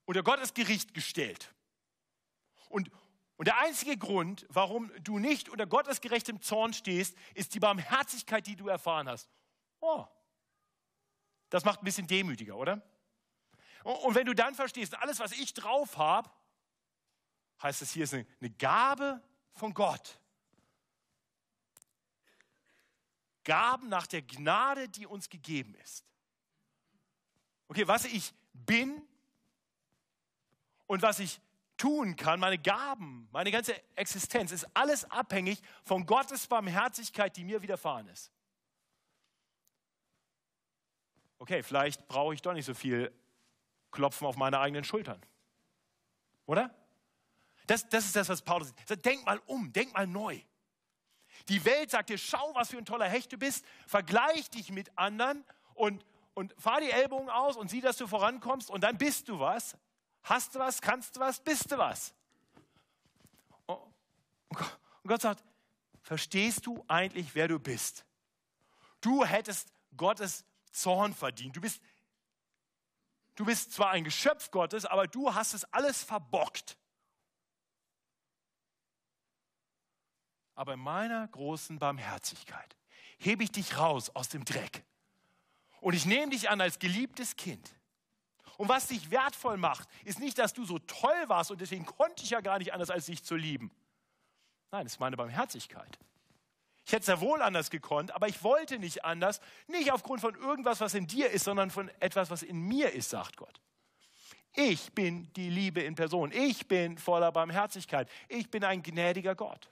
[0.06, 1.54] unter Gottes Gericht gestellt.
[2.70, 2.92] Und,
[3.38, 8.46] und der einzige Grund, warum du nicht unter Gottes gerechtem Zorn stehst, ist die Barmherzigkeit,
[8.48, 9.30] die du erfahren hast.
[9.80, 10.06] Oh,
[11.50, 12.82] das macht ein bisschen demütiger, oder?
[13.84, 16.30] Und wenn du dann verstehst, alles, was ich drauf habe,
[17.62, 19.22] heißt es hier ist eine Gabe
[19.54, 20.20] von Gott.
[23.48, 26.04] Gaben nach der Gnade, die uns gegeben ist.
[27.70, 29.02] Okay, was ich bin
[30.86, 31.40] und was ich
[31.78, 37.62] tun kann, meine Gaben, meine ganze Existenz, ist alles abhängig von Gottes Barmherzigkeit, die mir
[37.62, 38.34] widerfahren ist.
[41.40, 43.14] Okay, vielleicht brauche ich doch nicht so viel
[43.92, 45.22] Klopfen auf meine eigenen Schultern.
[46.48, 46.76] Oder?
[47.66, 49.06] Das, das ist das, was Paulus sagt.
[49.06, 50.42] Denk mal um, denk mal neu.
[51.50, 54.98] Die Welt sagt dir, schau, was für ein toller Hecht du bist, vergleich dich mit
[54.98, 59.30] anderen und, und fahr die Ellbogen aus und sieh, dass du vorankommst und dann bist
[59.30, 59.78] du was.
[60.24, 62.14] Hast du was, kannst du was, bist du was.
[63.66, 65.44] Und Gott sagt,
[66.02, 68.06] verstehst du eigentlich, wer du bist?
[69.00, 71.56] Du hättest Gottes Zorn verdient.
[71.56, 71.82] Du bist,
[73.36, 76.78] du bist zwar ein Geschöpf Gottes, aber du hast es alles verbockt.
[80.58, 82.76] Aber in meiner großen Barmherzigkeit
[83.20, 84.84] hebe ich dich raus aus dem Dreck.
[85.80, 87.76] Und ich nehme dich an als geliebtes Kind.
[88.58, 92.24] Und was dich wertvoll macht, ist nicht, dass du so toll warst und deswegen konnte
[92.24, 93.72] ich ja gar nicht anders, als dich zu lieben.
[94.72, 96.00] Nein, es ist meine Barmherzigkeit.
[96.84, 100.34] Ich hätte es ja wohl anders gekonnt, aber ich wollte nicht anders, nicht aufgrund von
[100.34, 103.62] irgendwas, was in dir ist, sondern von etwas, was in mir ist, sagt Gott.
[104.54, 106.32] Ich bin die Liebe in Person.
[106.32, 108.10] Ich bin voller Barmherzigkeit.
[108.28, 109.70] Ich bin ein gnädiger Gott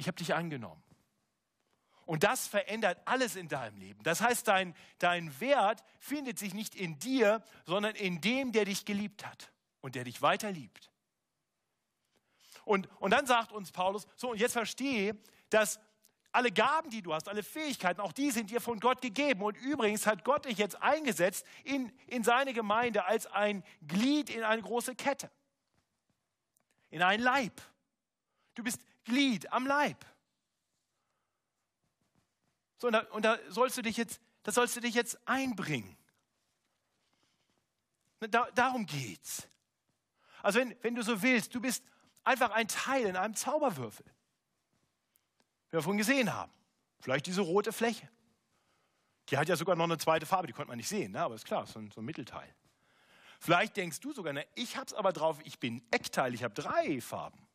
[0.00, 0.82] ich habe dich angenommen.
[2.06, 4.02] Und das verändert alles in deinem Leben.
[4.02, 8.86] Das heißt, dein, dein Wert findet sich nicht in dir, sondern in dem, der dich
[8.86, 10.90] geliebt hat und der dich weiter liebt.
[12.64, 15.16] Und, und dann sagt uns Paulus, so und jetzt verstehe,
[15.50, 15.78] dass
[16.32, 19.42] alle Gaben, die du hast, alle Fähigkeiten, auch die sind dir von Gott gegeben.
[19.42, 24.44] Und übrigens hat Gott dich jetzt eingesetzt in, in seine Gemeinde als ein Glied in
[24.44, 25.30] eine große Kette,
[26.88, 27.60] in einen Leib.
[28.54, 30.04] Du bist Glied am Leib.
[32.78, 35.96] So, und da, und da sollst du dich jetzt, das sollst du dich jetzt einbringen.
[38.20, 39.48] Da, darum geht's.
[40.42, 41.84] Also wenn, wenn du so willst, du bist
[42.24, 44.06] einfach ein Teil in einem Zauberwürfel.
[45.68, 46.52] Wie wir vorhin gesehen haben.
[47.00, 48.08] Vielleicht diese rote Fläche.
[49.28, 51.22] Die hat ja sogar noch eine zweite Farbe, die konnte man nicht sehen, ne?
[51.22, 52.52] aber ist klar, so ein, so ein Mittelteil.
[53.38, 56.52] Vielleicht denkst du sogar, ne, ich habe es aber drauf, ich bin Eckteil, ich habe
[56.52, 57.46] drei Farben.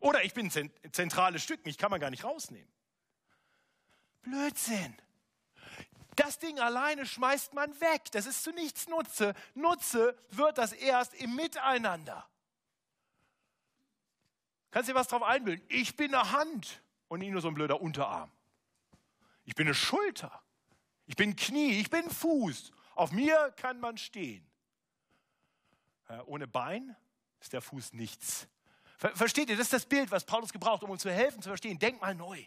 [0.00, 2.70] Oder ich bin ein zentrales Stück, mich kann man gar nicht rausnehmen.
[4.22, 4.96] Blödsinn.
[6.16, 8.10] Das Ding alleine schmeißt man weg.
[8.12, 9.34] Das ist zu nichts Nutze.
[9.54, 12.26] Nutze wird das erst im Miteinander.
[14.70, 15.64] Kannst du dir was drauf einbilden?
[15.68, 18.30] Ich bin eine Hand und nicht nur so ein blöder Unterarm.
[19.44, 20.42] Ich bin eine Schulter.
[21.06, 21.78] Ich bin Knie.
[21.80, 22.72] Ich bin Fuß.
[22.94, 24.46] Auf mir kann man stehen.
[26.24, 26.96] ohne Bein
[27.40, 28.48] ist der Fuß nichts.
[28.96, 31.78] Versteht ihr, das ist das Bild, was Paulus gebraucht, um uns zu helfen zu verstehen.
[31.78, 32.42] Denk mal neu.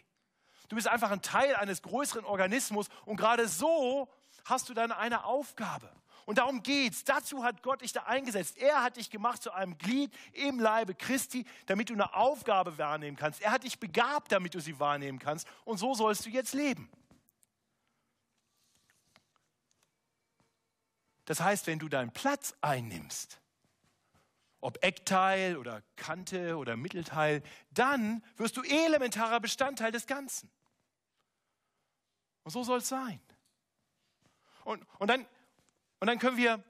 [0.68, 4.08] Du bist einfach ein Teil eines größeren Organismus und gerade so
[4.44, 5.90] hast du dann eine Aufgabe.
[6.26, 7.04] Und darum geht's.
[7.04, 8.56] Dazu hat Gott dich da eingesetzt.
[8.58, 13.16] Er hat dich gemacht zu einem Glied im Leibe Christi, damit du eine Aufgabe wahrnehmen
[13.16, 13.40] kannst.
[13.40, 15.48] Er hat dich begabt, damit du sie wahrnehmen kannst.
[15.64, 16.88] Und so sollst du jetzt leben.
[21.24, 23.40] Das heißt, wenn du deinen Platz einnimmst,
[24.60, 30.50] ob Eckteil oder Kante oder Mittelteil, dann wirst du elementarer Bestandteil des Ganzen.
[32.42, 33.20] Und so soll es sein.
[34.64, 35.26] Und, und, dann,
[36.00, 36.62] und dann, können wir,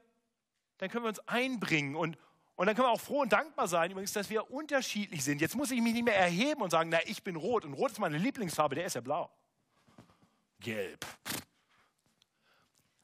[0.77, 2.17] dann können wir uns einbringen und,
[2.55, 5.41] und dann können wir auch froh und dankbar sein, übrigens, dass wir unterschiedlich sind.
[5.41, 7.91] Jetzt muss ich mich nicht mehr erheben und sagen, na, ich bin rot und rot
[7.91, 9.29] ist meine Lieblingsfarbe, der ist ja blau.
[10.59, 11.05] Gelb.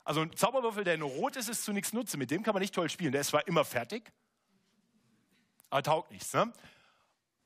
[0.03, 2.17] Also ein Zauberwürfel, der nur rot ist, ist zu nichts Nutze.
[2.17, 3.11] Mit dem kann man nicht toll spielen.
[3.11, 4.13] Der ist zwar immer fertig,
[5.69, 6.33] aber taugt nichts.
[6.33, 6.51] Ne?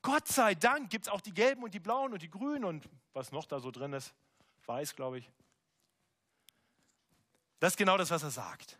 [0.02, 2.88] Gott sei Dank gibt es auch die gelben und die blauen und die grünen und
[3.12, 4.12] was noch da so drin ist.
[4.66, 5.30] Weiß, glaube ich.
[7.60, 8.78] Das ist genau das, was er sagt.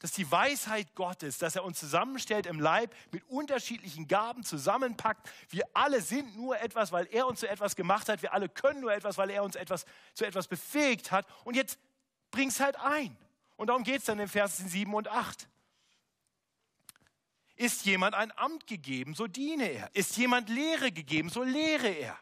[0.00, 5.30] dass die Weisheit Gottes, dass er uns zusammenstellt im Leib, mit unterschiedlichen Gaben zusammenpackt.
[5.50, 8.22] Wir alle sind nur etwas, weil er uns zu etwas gemacht hat.
[8.22, 11.26] Wir alle können nur etwas, weil er uns etwas, zu etwas befähigt hat.
[11.44, 11.78] Und jetzt
[12.30, 13.16] bring es halt ein.
[13.56, 15.46] Und darum geht es dann in Versen 7 und 8.
[17.60, 19.94] Ist jemand ein Amt gegeben, so diene er.
[19.94, 22.18] Ist jemand Lehre gegeben, so lehre er.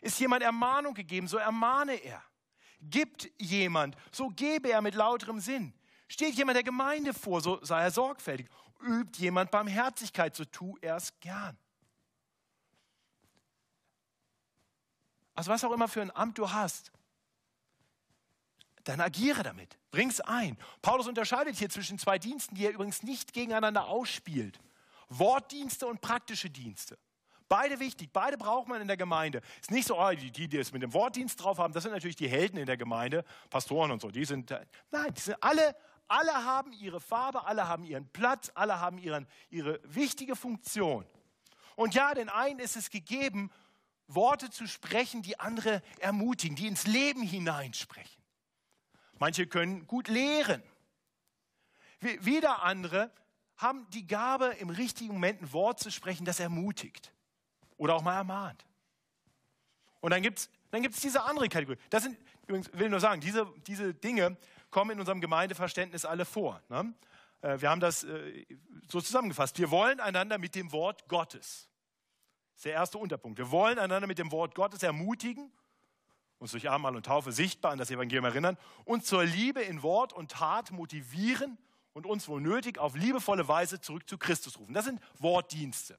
[0.00, 2.22] Ist jemand Ermahnung gegeben, so ermahne er.
[2.80, 5.74] Gibt jemand, so gebe er mit lauterem Sinn.
[6.06, 8.46] Steht jemand der Gemeinde vor, so sei er sorgfältig.
[8.80, 11.58] Übt jemand Barmherzigkeit, so tu er es gern.
[15.34, 16.92] Also was auch immer für ein Amt du hast,
[18.84, 20.56] dann agiere damit, bring es ein.
[20.82, 24.60] Paulus unterscheidet hier zwischen zwei Diensten, die er übrigens nicht gegeneinander ausspielt.
[25.08, 26.98] Wortdienste und praktische Dienste.
[27.48, 29.40] Beide wichtig, beide braucht man in der Gemeinde.
[29.56, 31.82] Es ist nicht so, oh, die, die, die es mit dem Wortdienst drauf haben, das
[31.82, 34.10] sind natürlich die Helden in der Gemeinde, Pastoren und so.
[34.10, 34.50] Die sind,
[34.90, 35.74] nein, die sind alle,
[36.08, 41.06] alle haben ihre Farbe, alle haben ihren Platz, alle haben ihren, ihre wichtige Funktion.
[41.74, 43.50] Und ja, den einen ist es gegeben,
[44.08, 48.22] Worte zu sprechen, die andere ermutigen, die ins Leben hineinsprechen.
[49.18, 50.62] Manche können gut lehren.
[52.00, 53.10] Wieder andere
[53.58, 57.12] haben die Gabe, im richtigen Moment ein Wort zu sprechen, das ermutigt
[57.76, 58.64] oder auch mal ermahnt.
[60.00, 61.78] Und dann gibt es dann gibt's diese andere Kategorie.
[61.90, 64.36] Das sind, übrigens, will nur sagen, diese, diese Dinge
[64.70, 66.62] kommen in unserem Gemeindeverständnis alle vor.
[66.68, 66.92] Ne?
[67.40, 68.46] Äh, wir haben das äh,
[68.88, 69.58] so zusammengefasst.
[69.58, 71.68] Wir wollen einander mit dem Wort Gottes.
[72.50, 73.38] Das ist der erste Unterpunkt.
[73.38, 75.50] Wir wollen einander mit dem Wort Gottes ermutigen,
[76.38, 80.12] uns durch Abendmahl und Taufe sichtbar an das Evangelium erinnern, uns zur Liebe in Wort
[80.12, 81.56] und Tat motivieren
[81.98, 84.72] und uns wohl nötig auf liebevolle Weise zurück zu Christus rufen.
[84.72, 85.98] Das sind Wortdienste.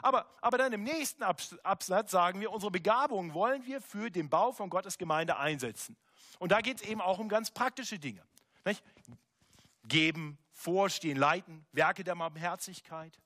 [0.00, 4.52] Aber, aber dann im nächsten Absatz sagen wir, unsere Begabungen wollen wir für den Bau
[4.52, 5.96] von Gottes Gemeinde einsetzen.
[6.38, 8.22] Und da geht es eben auch um ganz praktische Dinge.
[8.64, 8.84] Nicht?
[9.82, 13.18] Geben, vorstehen, leiten, Werke der Barmherzigkeit.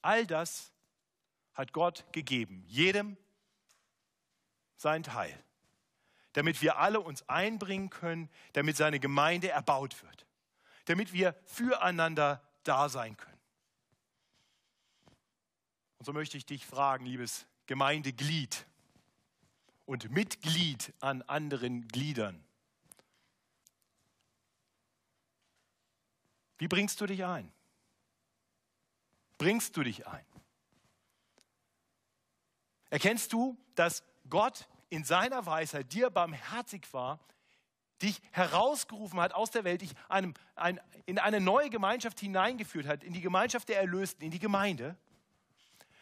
[0.00, 0.72] All das
[1.52, 3.18] hat Gott gegeben, jedem
[4.76, 5.44] sein Teil
[6.34, 10.26] damit wir alle uns einbringen können, damit seine Gemeinde erbaut wird,
[10.84, 13.40] damit wir füreinander da sein können.
[15.98, 18.66] Und so möchte ich dich fragen, liebes Gemeindeglied
[19.86, 22.44] und Mitglied an anderen Gliedern.
[26.58, 27.52] Wie bringst du dich ein?
[29.38, 30.24] Bringst du dich ein?
[32.90, 37.20] Erkennst du, dass Gott in seiner Weisheit dir barmherzig war,
[38.00, 43.02] dich herausgerufen hat aus der Welt, dich einem, ein, in eine neue Gemeinschaft hineingeführt hat,
[43.02, 44.96] in die Gemeinschaft der Erlösten, in die Gemeinde.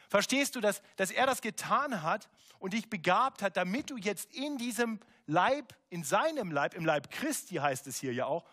[0.08, 2.28] Verstehst du, dass, dass er das getan hat
[2.58, 7.10] und dich begabt hat, damit du jetzt in diesem Leib, in seinem Leib, im Leib
[7.10, 8.44] Christi heißt es hier ja auch,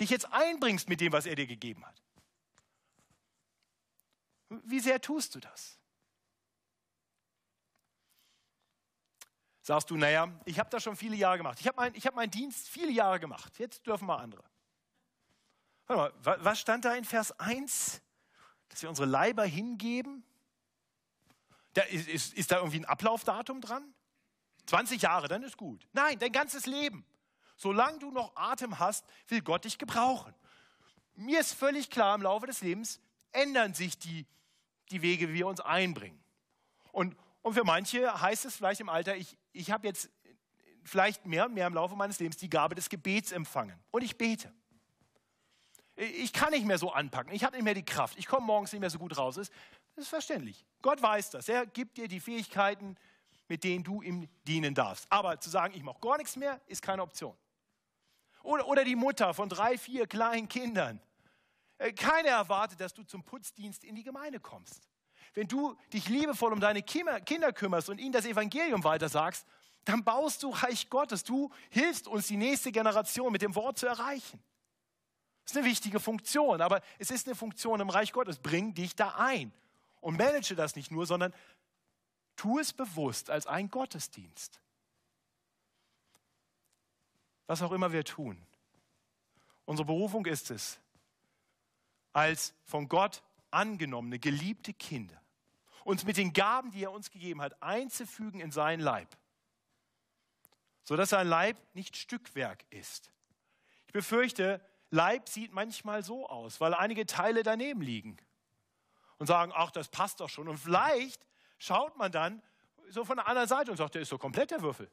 [0.00, 2.02] dich jetzt einbringst mit dem, was er dir gegeben hat?
[4.64, 5.78] Wie sehr tust du das?
[9.62, 11.60] Sagst du, naja, ich habe das schon viele Jahre gemacht.
[11.60, 13.58] Ich habe mein, hab meinen Dienst viele Jahre gemacht.
[13.58, 14.42] Jetzt dürfen mal andere.
[15.86, 18.02] Warte mal, was stand da in Vers 1?
[18.68, 20.24] Dass wir unsere Leiber hingeben?
[21.74, 23.94] Da ist, ist, ist da irgendwie ein Ablaufdatum dran?
[24.66, 25.86] 20 Jahre, dann ist gut.
[25.92, 27.06] Nein, dein ganzes Leben.
[27.56, 30.34] Solange du noch Atem hast, will Gott dich gebrauchen.
[31.14, 34.26] Mir ist völlig klar, im Laufe des Lebens ändern sich die,
[34.90, 36.22] die Wege, wie wir uns einbringen.
[36.90, 40.10] Und, und für manche heißt es vielleicht im Alter, ich, ich habe jetzt
[40.84, 43.78] vielleicht mehr und mehr im Laufe meines Lebens die Gabe des Gebets empfangen.
[43.90, 44.52] Und ich bete.
[45.94, 47.32] Ich kann nicht mehr so anpacken.
[47.32, 48.18] Ich habe nicht mehr die Kraft.
[48.18, 49.36] Ich komme morgens nicht mehr so gut raus.
[49.36, 49.50] Das
[49.96, 50.64] ist verständlich.
[50.80, 51.48] Gott weiß das.
[51.48, 52.96] Er gibt dir die Fähigkeiten,
[53.46, 55.06] mit denen du ihm dienen darfst.
[55.10, 57.36] Aber zu sagen, ich mache gar nichts mehr, ist keine Option.
[58.42, 61.00] Oder, oder die Mutter von drei, vier kleinen Kindern.
[61.78, 64.88] Äh, keiner erwartet, dass du zum Putzdienst in die Gemeinde kommst
[65.34, 69.46] wenn du dich liebevoll um deine Kinder kümmerst und ihnen das Evangelium weitersagst,
[69.84, 71.24] dann baust du Reich Gottes.
[71.24, 74.42] Du hilfst uns, die nächste Generation mit dem Wort zu erreichen.
[75.44, 78.38] Das ist eine wichtige Funktion, aber es ist eine Funktion im Reich Gottes.
[78.38, 79.52] Bring dich da ein
[80.00, 81.34] und manage das nicht nur, sondern
[82.36, 84.60] tu es bewusst als ein Gottesdienst.
[87.46, 88.40] Was auch immer wir tun.
[89.64, 90.78] Unsere Berufung ist es,
[92.12, 95.21] als von Gott angenommene, geliebte Kinder
[95.84, 99.08] uns mit den Gaben, die er uns gegeben hat, einzufügen in seinen Leib,
[100.82, 103.12] sodass sein Leib nicht Stückwerk ist.
[103.86, 104.60] Ich befürchte,
[104.90, 108.18] Leib sieht manchmal so aus, weil einige Teile daneben liegen
[109.18, 110.48] und sagen, ach, das passt doch schon.
[110.48, 111.24] Und vielleicht
[111.58, 112.42] schaut man dann
[112.88, 114.90] so von der anderen Seite und sagt, der ist so komplett der Würfel.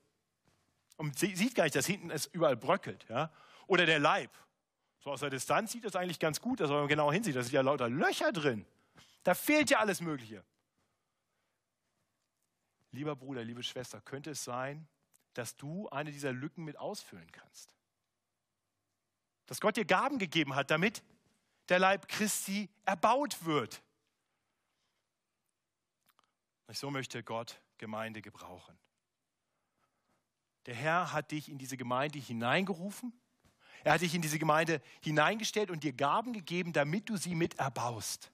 [0.97, 3.05] Und sieht gar nicht, dass hinten es überall bröckelt.
[3.09, 3.31] Ja?
[3.67, 4.31] Oder der Leib.
[4.99, 7.53] So aus der Distanz sieht das eigentlich ganz gut, dass man genau hinsieht, da sind
[7.53, 8.65] ja lauter Löcher drin.
[9.23, 10.43] Da fehlt ja alles Mögliche.
[12.91, 14.87] Lieber Bruder, liebe Schwester, könnte es sein,
[15.33, 17.75] dass du eine dieser Lücken mit ausfüllen kannst?
[19.45, 21.03] Dass Gott dir Gaben gegeben hat, damit
[21.69, 23.81] der Leib Christi erbaut wird.
[26.71, 28.77] So möchte Gott Gemeinde gebrauchen.
[30.65, 33.13] Der Herr hat dich in diese Gemeinde hineingerufen.
[33.83, 37.55] Er hat dich in diese Gemeinde hineingestellt und dir Gaben gegeben, damit du sie mit
[37.55, 38.31] erbaust.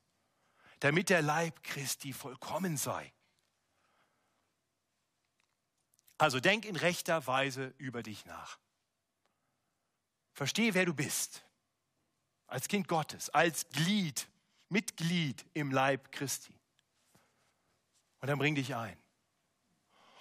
[0.80, 3.14] Damit der Leib Christi vollkommen sei.
[6.18, 8.58] Also denk in rechter Weise über dich nach.
[10.34, 11.46] Verstehe, wer du bist.
[12.48, 14.28] Als Kind Gottes, als Glied,
[14.70, 16.54] Mitglied im Leib Christi.
[18.22, 18.98] Und dann bring dich ein.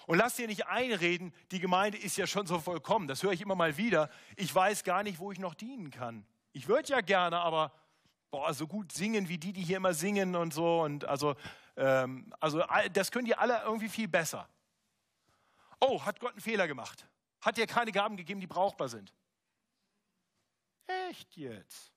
[0.06, 3.08] Und lass dir nicht einreden, die Gemeinde ist ja schon so vollkommen.
[3.08, 4.10] Das höre ich immer mal wieder.
[4.36, 6.26] Ich weiß gar nicht, wo ich noch dienen kann.
[6.52, 7.72] Ich würde ja gerne, aber
[8.30, 10.82] boah, so gut singen wie die, die hier immer singen und so.
[10.82, 11.36] Und also,
[11.76, 14.48] ähm, also das können die alle irgendwie viel besser.
[15.80, 17.06] Oh, hat Gott einen Fehler gemacht?
[17.40, 19.12] Hat dir keine Gaben gegeben, die brauchbar sind?
[21.10, 21.92] Echt jetzt?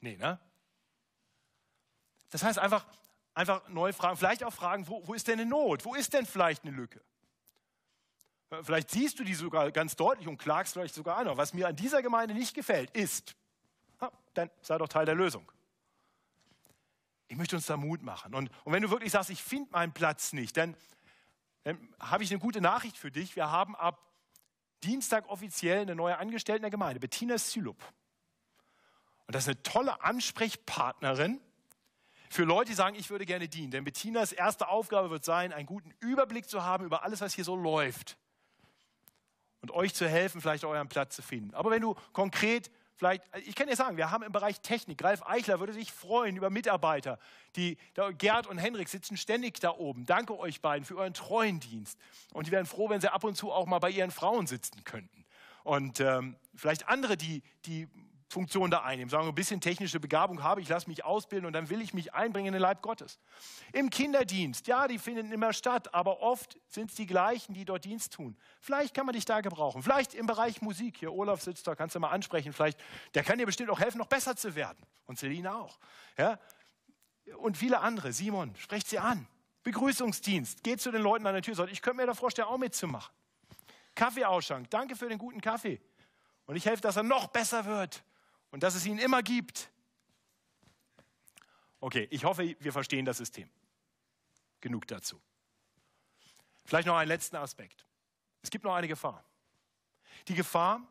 [0.00, 0.38] Nee, ne?
[2.30, 2.86] Das heißt einfach,
[3.34, 5.84] einfach neu fragen, vielleicht auch fragen, wo, wo ist denn eine Not?
[5.84, 7.02] Wo ist denn vielleicht eine Lücke?
[8.62, 11.36] Vielleicht siehst du die sogar ganz deutlich und klagst vielleicht sogar an.
[11.36, 13.36] Was mir an dieser Gemeinde nicht gefällt, ist,
[14.34, 15.50] dann sei doch Teil der Lösung.
[17.28, 18.34] Ich möchte uns da Mut machen.
[18.34, 20.76] Und, und wenn du wirklich sagst, ich finde meinen Platz nicht, dann,
[21.64, 23.36] dann habe ich eine gute Nachricht für dich.
[23.36, 23.98] Wir haben ab
[24.82, 27.82] Dienstag offiziell eine neue Angestellte in der Gemeinde, Bettina Sylup.
[29.26, 31.40] Und das ist eine tolle Ansprechpartnerin
[32.30, 33.72] für Leute, die sagen, ich würde gerne dienen.
[33.72, 37.44] Denn Bettinas erste Aufgabe wird sein, einen guten Überblick zu haben über alles, was hier
[37.44, 38.16] so läuft.
[39.60, 41.54] Und euch zu helfen, vielleicht euren Platz zu finden.
[41.54, 45.22] Aber wenn du konkret vielleicht, ich kann dir sagen, wir haben im Bereich Technik, Ralf
[45.26, 47.18] Eichler würde sich freuen über Mitarbeiter.
[47.56, 47.78] Die,
[48.18, 50.04] Gerd und Henrik sitzen ständig da oben.
[50.04, 51.98] Danke euch beiden für euren treuen Dienst.
[52.34, 54.84] Und die wären froh, wenn sie ab und zu auch mal bei ihren Frauen sitzen
[54.84, 55.24] könnten.
[55.64, 57.88] Und ähm, vielleicht andere, die, die
[58.30, 59.10] Funktion da einnehmen.
[59.10, 62.14] Sagen, ein bisschen technische Begabung habe ich, lasse mich ausbilden und dann will ich mich
[62.14, 63.18] einbringen in den Leib Gottes.
[63.72, 67.84] Im Kinderdienst, ja, die finden immer statt, aber oft sind es die gleichen, die dort
[67.84, 68.36] Dienst tun.
[68.60, 69.82] Vielleicht kann man dich da gebrauchen.
[69.82, 70.98] Vielleicht im Bereich Musik.
[70.98, 72.52] Hier, Olaf sitzt da, kannst du mal ansprechen.
[72.52, 72.78] Vielleicht,
[73.14, 74.78] der kann dir bestimmt auch helfen, noch besser zu werden.
[75.06, 75.80] Und Selina auch.
[76.16, 76.38] Ja?
[77.38, 78.12] Und viele andere.
[78.12, 79.26] Simon, sprecht sie an.
[79.64, 80.62] Begrüßungsdienst.
[80.62, 81.66] Geht zu den Leuten an der Tür.
[81.66, 83.12] Ich könnte mir da vorstellen, auch mitzumachen.
[83.96, 84.70] Kaffeeausschank.
[84.70, 85.80] Danke für den guten Kaffee.
[86.46, 88.04] Und ich helfe, dass er noch besser wird
[88.50, 89.70] und dass es ihn immer gibt.
[91.80, 93.48] Okay, ich hoffe, wir verstehen das System.
[94.60, 95.20] Genug dazu.
[96.64, 97.86] Vielleicht noch einen letzten Aspekt.
[98.42, 99.24] Es gibt noch eine Gefahr.
[100.28, 100.86] Die Gefahr,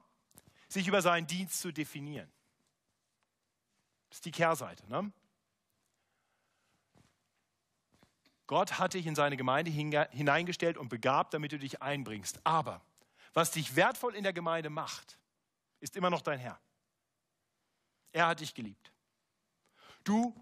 [0.68, 2.32] sich über seinen Dienst zu definieren.
[4.10, 4.88] Das ist die Kehrseite.
[4.90, 5.12] Ne?
[8.48, 12.40] Gott hat dich in seine Gemeinde hineingestellt und begabt, damit du dich einbringst.
[12.44, 12.82] Aber
[13.34, 15.20] was dich wertvoll in der Gemeinde macht,
[15.80, 16.60] ist immer noch dein Herr.
[18.12, 18.92] Er hat dich geliebt.
[20.04, 20.36] Du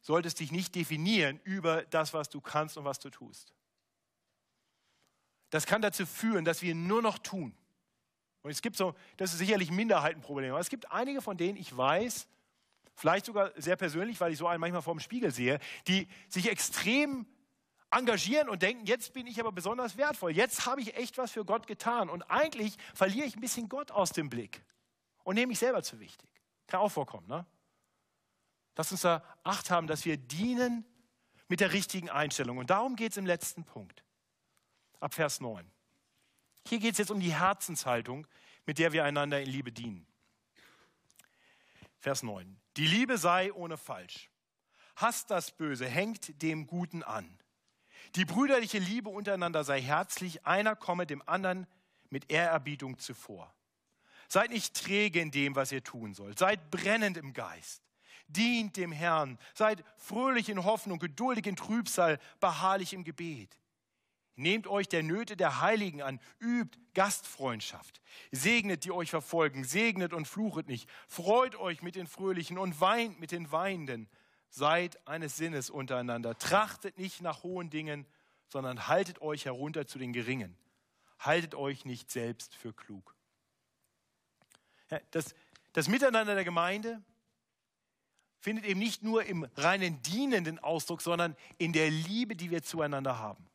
[0.00, 3.52] solltest dich nicht definieren über das, was du kannst und was du tust.
[5.50, 7.56] Das kann dazu führen, dass wir nur noch tun.
[8.42, 11.56] Und es gibt so, das ist sicherlich ein Minderheitenproblem, aber es gibt einige, von denen
[11.56, 12.28] ich weiß,
[12.94, 16.48] vielleicht sogar sehr persönlich, weil ich so einen manchmal vor dem Spiegel sehe, die sich
[16.48, 17.26] extrem
[17.90, 21.44] engagieren und denken, jetzt bin ich aber besonders wertvoll, jetzt habe ich echt was für
[21.44, 24.62] Gott getan und eigentlich verliere ich ein bisschen Gott aus dem Blick
[25.26, 26.30] und nehme mich selber zu wichtig.
[26.68, 27.44] Kann auch vorkommen, ne?
[28.76, 30.84] Lass uns da Acht haben, dass wir dienen
[31.48, 32.58] mit der richtigen Einstellung.
[32.58, 34.04] Und darum geht es im letzten Punkt,
[35.00, 35.68] ab Vers 9.
[36.68, 38.28] Hier geht es jetzt um die Herzenshaltung,
[38.66, 40.06] mit der wir einander in Liebe dienen.
[41.98, 42.60] Vers 9.
[42.76, 44.30] Die Liebe sei ohne Falsch.
[44.94, 47.36] Hasst das Böse, hängt dem Guten an.
[48.14, 51.66] Die brüderliche Liebe untereinander sei herzlich, einer komme dem anderen
[52.10, 53.55] mit Ehrerbietung zuvor.
[54.28, 56.38] Seid nicht träge in dem, was ihr tun sollt.
[56.38, 57.82] Seid brennend im Geist.
[58.28, 59.38] Dient dem Herrn.
[59.54, 63.58] Seid fröhlich in Hoffnung, geduldig in Trübsal, beharrlich im Gebet.
[64.38, 68.02] Nehmt euch der Nöte der Heiligen an, übt Gastfreundschaft.
[68.32, 70.90] Segnet, die euch verfolgen, segnet und fluchet nicht.
[71.08, 74.10] Freut euch mit den Fröhlichen und weint mit den Weinenden.
[74.50, 76.36] Seid eines Sinnes untereinander.
[76.36, 78.06] Trachtet nicht nach hohen Dingen,
[78.48, 80.56] sondern haltet euch herunter zu den Geringen.
[81.18, 83.15] Haltet euch nicht selbst für klug.
[85.10, 85.34] Das,
[85.72, 87.02] das Miteinander der Gemeinde
[88.38, 93.18] findet eben nicht nur im reinen dienenden Ausdruck, sondern in der Liebe, die wir zueinander
[93.18, 93.48] haben.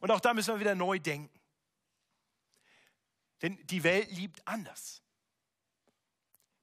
[0.00, 1.40] Und auch da müssen wir wieder neu denken.
[3.42, 5.02] Denn die Welt liebt anders.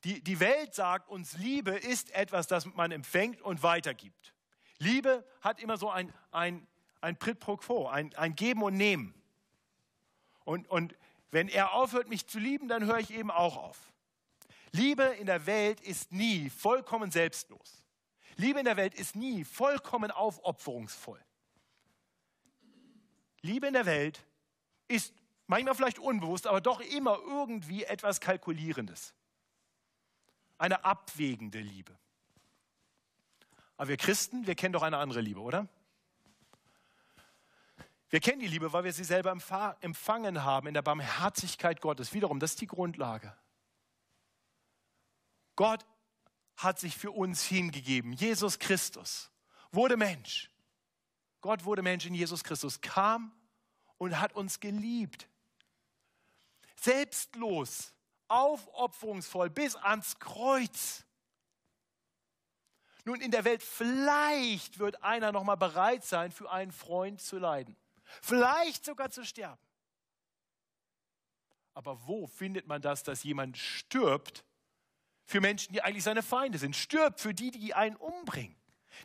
[0.03, 4.33] Die, die Welt sagt uns, Liebe ist etwas, das man empfängt und weitergibt.
[4.79, 6.67] Liebe hat immer so ein, ein,
[7.01, 9.13] ein Prit pro quo, ein, ein Geben und Nehmen.
[10.45, 10.95] Und, und
[11.31, 13.77] wenn er aufhört, mich zu lieben, dann höre ich eben auch auf.
[14.71, 17.83] Liebe in der Welt ist nie vollkommen selbstlos.
[18.35, 21.19] Liebe in der Welt ist nie vollkommen aufopferungsvoll.
[23.41, 24.23] Liebe in der Welt
[24.87, 25.13] ist
[25.47, 29.13] manchmal vielleicht unbewusst, aber doch immer irgendwie etwas Kalkulierendes.
[30.57, 31.97] Eine abwägende Liebe.
[33.77, 35.67] Aber wir Christen, wir kennen doch eine andere Liebe, oder?
[38.09, 39.31] Wir kennen die Liebe, weil wir sie selber
[39.81, 42.13] empfangen haben in der Barmherzigkeit Gottes.
[42.13, 43.35] Wiederum, das ist die Grundlage.
[45.55, 45.85] Gott
[46.55, 48.13] hat sich für uns hingegeben.
[48.13, 49.29] Jesus Christus
[49.71, 50.49] wurde Mensch.
[51.41, 53.31] Gott wurde Mensch in Jesus Christus, kam
[53.97, 55.27] und hat uns geliebt.
[56.79, 57.93] Selbstlos,
[58.27, 61.03] aufopferungsvoll bis ans Kreuz.
[63.05, 67.37] Nun, in der Welt, vielleicht wird einer noch mal bereit sein, für einen Freund zu
[67.37, 67.75] leiden.
[68.21, 69.61] Vielleicht sogar zu sterben.
[71.73, 74.43] Aber wo findet man das, dass jemand stirbt
[75.25, 76.75] für Menschen, die eigentlich seine Feinde sind?
[76.75, 78.55] Stirbt für die, die einen umbringen,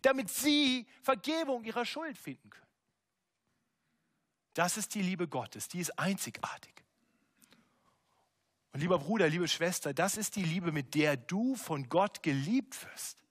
[0.01, 2.63] damit sie Vergebung ihrer Schuld finden können.
[4.55, 6.73] Das ist die Liebe Gottes, die ist einzigartig.
[8.73, 12.85] Und lieber Bruder, liebe Schwester, das ist die Liebe, mit der du von Gott geliebt
[12.87, 13.22] wirst.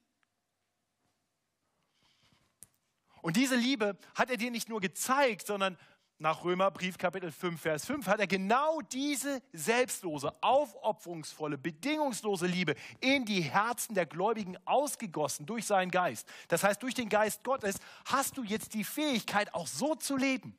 [3.22, 5.78] Und diese Liebe hat er dir nicht nur gezeigt, sondern
[6.22, 13.26] nach Römerbrief Kapitel 5, Vers 5 hat er genau diese selbstlose, aufopferungsvolle, bedingungslose Liebe in
[13.26, 16.28] die Herzen der Gläubigen ausgegossen durch seinen Geist.
[16.48, 20.56] Das heißt, durch den Geist Gottes hast du jetzt die Fähigkeit, auch so zu leben,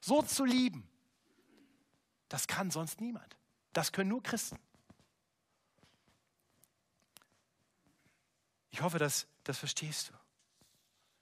[0.00, 0.86] so zu lieben.
[2.28, 3.38] Das kann sonst niemand.
[3.72, 4.58] Das können nur Christen.
[8.70, 10.29] Ich hoffe, dass das verstehst du.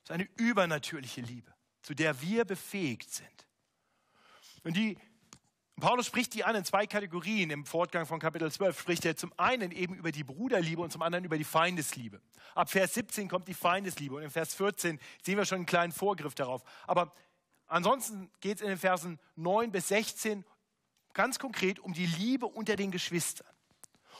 [0.08, 1.52] Ist eine übernatürliche Liebe,
[1.82, 3.46] zu der wir befähigt sind.
[4.64, 4.96] Und die,
[5.78, 7.50] Paulus spricht die an in zwei Kategorien.
[7.50, 11.02] Im Fortgang von Kapitel 12 spricht er zum einen eben über die Bruderliebe und zum
[11.02, 12.22] anderen über die Feindesliebe.
[12.54, 15.92] Ab Vers 17 kommt die Feindesliebe und in Vers 14 sehen wir schon einen kleinen
[15.92, 16.62] Vorgriff darauf.
[16.86, 17.12] Aber
[17.66, 20.42] ansonsten geht es in den Versen 9 bis 16
[21.12, 23.54] ganz konkret um die Liebe unter den Geschwistern.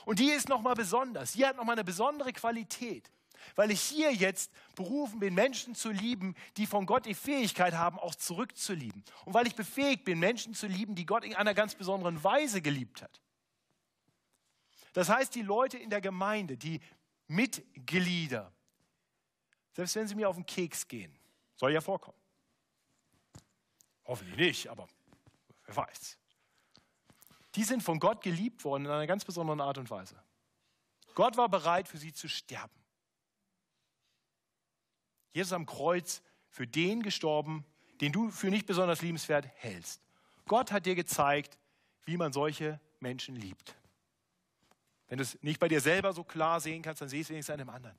[0.05, 1.33] Und die ist nochmal besonders.
[1.33, 3.09] Sie hat nochmal eine besondere Qualität,
[3.55, 7.99] weil ich hier jetzt berufen bin, Menschen zu lieben, die von Gott die Fähigkeit haben,
[7.99, 9.03] auch zurückzulieben.
[9.25, 12.61] Und weil ich befähigt bin, Menschen zu lieben, die Gott in einer ganz besonderen Weise
[12.61, 13.21] geliebt hat.
[14.93, 16.81] Das heißt, die Leute in der Gemeinde, die
[17.27, 18.51] Mitglieder,
[19.73, 21.15] selbst wenn sie mir auf den Keks gehen,
[21.55, 22.17] soll ja vorkommen.
[24.05, 24.87] Hoffentlich nicht, aber
[25.65, 26.17] wer weiß
[27.55, 30.15] die sind von Gott geliebt worden in einer ganz besonderen Art und Weise.
[31.15, 32.78] Gott war bereit, für sie zu sterben.
[35.31, 37.65] Jesus am Kreuz für den gestorben,
[38.01, 40.01] den du für nicht besonders liebenswert hältst.
[40.47, 41.57] Gott hat dir gezeigt,
[42.05, 43.75] wie man solche Menschen liebt.
[45.07, 47.53] Wenn du es nicht bei dir selber so klar sehen kannst, dann sieh es wenigstens
[47.53, 47.97] an einem anderen.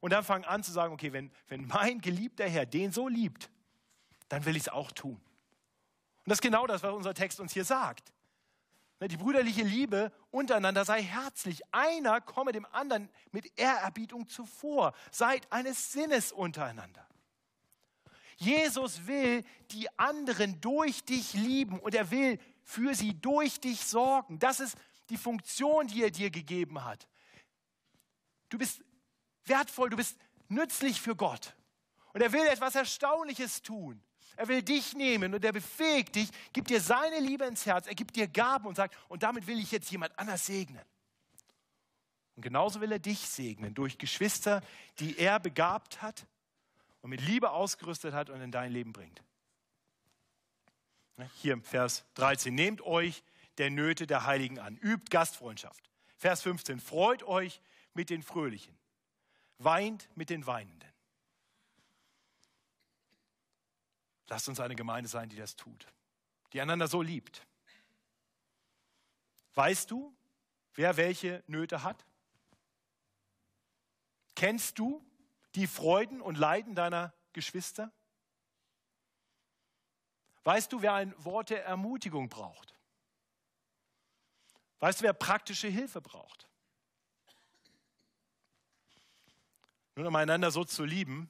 [0.00, 3.50] Und dann fang an zu sagen, okay, wenn, wenn mein geliebter Herr den so liebt,
[4.28, 5.16] dann will ich es auch tun.
[5.16, 8.12] Und das ist genau das, was unser Text uns hier sagt.
[9.00, 11.62] Ne, die brüderliche Liebe untereinander sei herzlich.
[11.72, 14.92] Einer komme dem anderen mit Ehrerbietung zuvor.
[15.10, 17.06] Seid eines Sinnes untereinander.
[18.36, 24.38] Jesus will die anderen durch dich lieben und er will für sie durch dich sorgen.
[24.38, 24.76] Das ist
[25.08, 27.08] die Funktion, die er dir gegeben hat.
[28.50, 28.82] Du bist
[29.44, 31.54] wertvoll, du bist nützlich für Gott.
[32.12, 34.02] Und er will etwas Erstaunliches tun.
[34.36, 37.94] Er will dich nehmen und er befähigt dich, gibt dir seine Liebe ins Herz, er
[37.94, 40.84] gibt dir Gaben und sagt, und damit will ich jetzt jemand anders segnen.
[42.36, 44.62] Und genauso will er dich segnen durch Geschwister,
[44.98, 46.26] die er begabt hat
[47.02, 49.22] und mit Liebe ausgerüstet hat und in dein Leben bringt.
[51.34, 53.22] Hier im Vers 13, nehmt euch
[53.58, 55.90] der Nöte der Heiligen an, übt Gastfreundschaft.
[56.16, 57.60] Vers 15, freut euch
[57.92, 58.74] mit den Fröhlichen,
[59.58, 60.79] weint mit den Weinenden.
[64.30, 65.86] Lasst uns eine Gemeinde sein, die das tut,
[66.52, 67.44] die einander so liebt.
[69.54, 70.16] Weißt du,
[70.74, 72.06] wer welche Nöte hat?
[74.36, 75.04] Kennst du
[75.56, 77.92] die Freuden und Leiden deiner Geschwister?
[80.44, 82.74] Weißt du, wer ein Wort der Ermutigung braucht?
[84.78, 86.48] Weißt du, wer praktische Hilfe braucht?
[89.96, 91.28] Nun, um einander so zu lieben,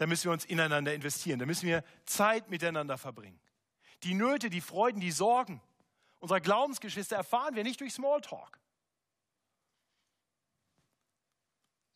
[0.00, 1.38] da müssen wir uns ineinander investieren.
[1.38, 3.38] Da müssen wir Zeit miteinander verbringen.
[4.02, 5.60] Die Nöte, die Freuden, die Sorgen
[6.20, 8.58] unserer Glaubensgeschwister erfahren wir nicht durch Smalltalk.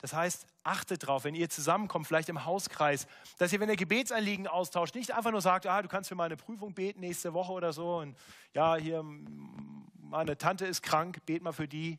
[0.03, 3.07] Das heißt, achtet drauf, wenn ihr zusammenkommt, vielleicht im Hauskreis,
[3.39, 6.37] dass ihr, wenn ihr Gebetsanliegen austauscht, nicht einfach nur sagt, ah, du kannst für meine
[6.37, 8.19] Prüfung beten nächste Woche oder so und
[8.53, 11.99] ja, hier, meine Tante ist krank, bet mal für die.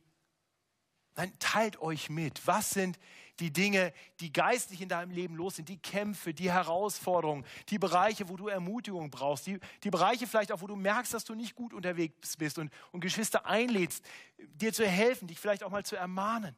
[1.16, 2.46] Nein, teilt euch mit.
[2.46, 2.98] Was sind
[3.40, 8.28] die Dinge, die geistlich in deinem Leben los sind, die Kämpfe, die Herausforderungen, die Bereiche,
[8.28, 11.54] wo du Ermutigung brauchst, die, die Bereiche vielleicht auch, wo du merkst, dass du nicht
[11.54, 14.04] gut unterwegs bist und, und Geschwister einlädst,
[14.38, 16.54] dir zu helfen, dich vielleicht auch mal zu ermahnen.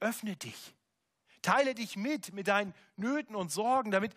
[0.00, 0.74] Öffne dich.
[1.42, 4.12] Teile dich mit, mit deinen Nöten und Sorgen damit,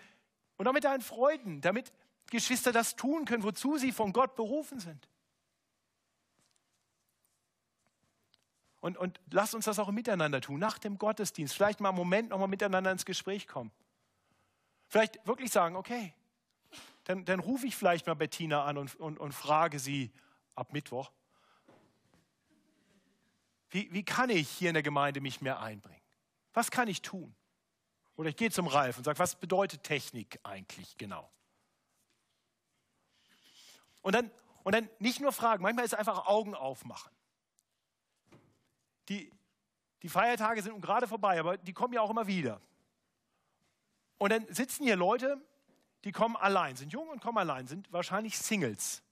[0.58, 1.94] und auch mit deinen Freuden, damit
[2.32, 5.08] Geschwister das tun können, wozu sie von Gott berufen sind.
[8.82, 11.54] Und, und lasst uns das auch miteinander tun, nach dem Gottesdienst.
[11.54, 13.72] Vielleicht mal einen Moment nochmal miteinander ins Gespräch kommen.
[14.88, 16.14] Vielleicht wirklich sagen, okay,
[17.04, 20.12] dann, dann rufe ich vielleicht mal Bettina an und, und, und frage sie
[20.56, 21.12] ab Mittwoch,
[23.72, 26.02] wie, wie kann ich hier in der Gemeinde mich mehr einbringen?
[26.54, 27.36] Was kann ich tun?
[28.16, 31.32] Oder ich gehe zum Ralf und sage, was bedeutet Technik eigentlich genau?
[34.02, 34.32] Und dann,
[34.64, 37.12] und dann nicht nur fragen, manchmal ist es einfach Augen aufmachen.
[40.02, 42.62] Die, Feiertage sind gerade vorbei, aber die kommen ja auch immer wieder.
[44.18, 45.42] Und dann sitzen hier Leute,
[46.04, 49.04] die kommen allein, sind jung und kommen allein, sind wahrscheinlich Singles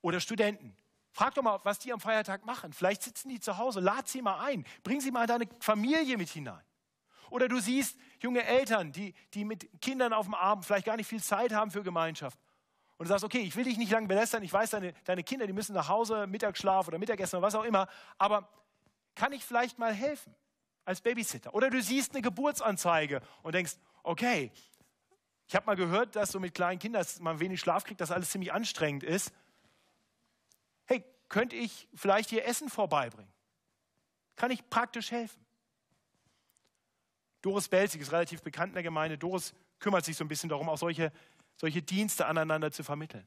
[0.00, 0.76] oder Studenten.
[1.12, 2.72] Frag doch mal, was die am Feiertag machen.
[2.72, 6.28] Vielleicht sitzen die zu Hause, lad sie mal ein, bring sie mal deine Familie mit
[6.28, 6.62] hinein.
[7.30, 11.08] Oder du siehst junge Eltern, die, die mit Kindern auf dem Abend vielleicht gar nicht
[11.08, 12.38] viel Zeit haben für Gemeinschaft.
[12.98, 15.46] Und du sagst, okay, ich will dich nicht lange belästern, ich weiß, deine, deine Kinder,
[15.46, 18.48] die müssen nach Hause, Mittagsschlaf oder Mittagessen oder was auch immer, aber
[19.16, 20.32] kann ich vielleicht mal helfen
[20.84, 21.52] als Babysitter?
[21.54, 24.52] Oder du siehst eine Geburtsanzeige und denkst, okay,
[25.48, 28.10] ich habe mal gehört, dass so mit kleinen Kindern, dass man wenig Schlaf kriegt, dass
[28.10, 29.32] alles ziemlich anstrengend ist.
[30.84, 33.32] Hey, könnte ich vielleicht hier Essen vorbeibringen?
[34.36, 35.44] Kann ich praktisch helfen?
[37.42, 39.16] Doris Belzig ist relativ bekannt in der Gemeinde.
[39.16, 41.12] Doris kümmert sich so ein bisschen darum, auch solche,
[41.56, 43.26] solche Dienste aneinander zu vermitteln.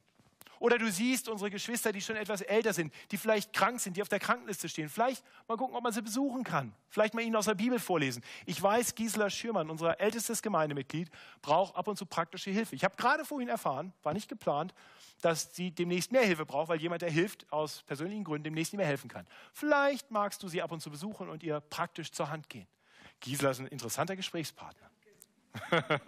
[0.60, 4.02] Oder du siehst unsere Geschwister, die schon etwas älter sind, die vielleicht krank sind, die
[4.02, 4.90] auf der Krankenliste stehen.
[4.90, 6.74] Vielleicht mal gucken, ob man sie besuchen kann.
[6.90, 8.22] Vielleicht mal ihnen aus der Bibel vorlesen.
[8.44, 12.74] Ich weiß, Gisela Schürmann, unser ältestes Gemeindemitglied, braucht ab und zu praktische Hilfe.
[12.76, 14.74] Ich habe gerade vorhin erfahren, war nicht geplant,
[15.22, 18.78] dass sie demnächst mehr Hilfe braucht, weil jemand, der hilft, aus persönlichen Gründen demnächst nicht
[18.78, 19.26] mehr helfen kann.
[19.54, 22.66] Vielleicht magst du sie ab und zu besuchen und ihr praktisch zur Hand gehen.
[23.20, 24.90] Gisela ist ein interessanter Gesprächspartner.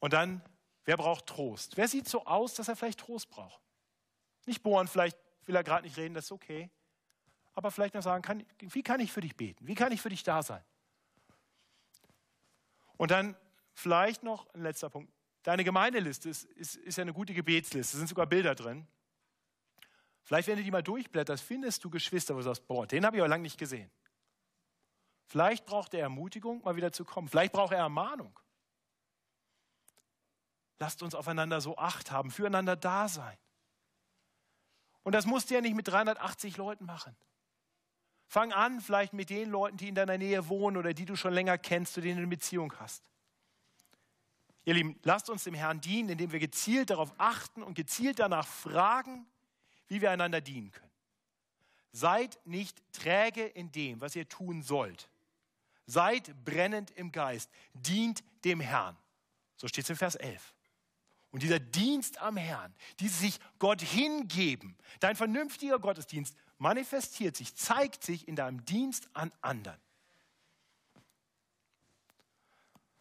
[0.00, 0.42] und dann
[0.88, 1.76] Wer braucht Trost?
[1.76, 3.60] Wer sieht so aus, dass er vielleicht Trost braucht?
[4.46, 6.70] Nicht bohren, vielleicht will er gerade nicht reden, das ist okay.
[7.52, 9.66] Aber vielleicht noch sagen, kann, wie kann ich für dich beten?
[9.66, 10.64] Wie kann ich für dich da sein?
[12.96, 13.36] Und dann
[13.74, 15.12] vielleicht noch ein letzter Punkt.
[15.42, 18.86] Deine Gemeindeliste ist, ist, ist ja eine gute Gebetsliste, da sind sogar Bilder drin.
[20.22, 23.18] Vielleicht, wenn du die mal durchblätterst, findest du Geschwister, wo du sagst, boah, den habe
[23.18, 23.90] ich aber lange nicht gesehen.
[25.26, 27.28] Vielleicht braucht er Ermutigung, mal wieder zu kommen.
[27.28, 28.40] Vielleicht braucht er Ermahnung.
[30.78, 33.36] Lasst uns aufeinander so acht haben, füreinander da sein.
[35.02, 37.16] Und das musst du ja nicht mit 380 Leuten machen.
[38.26, 41.32] Fang an, vielleicht mit den Leuten, die in deiner Nähe wohnen oder die du schon
[41.32, 43.02] länger kennst, zu denen du eine Beziehung hast.
[44.66, 48.46] Ihr Lieben, lasst uns dem Herrn dienen, indem wir gezielt darauf achten und gezielt danach
[48.46, 49.26] fragen,
[49.86, 50.92] wie wir einander dienen können.
[51.92, 55.08] Seid nicht träge in dem, was ihr tun sollt.
[55.86, 57.50] Seid brennend im Geist.
[57.72, 58.94] Dient dem Herrn.
[59.56, 60.54] So steht es im Vers 11.
[61.30, 68.02] Und dieser Dienst am Herrn, dieses sich Gott hingeben, dein vernünftiger Gottesdienst manifestiert sich, zeigt
[68.02, 69.78] sich in deinem Dienst an anderen.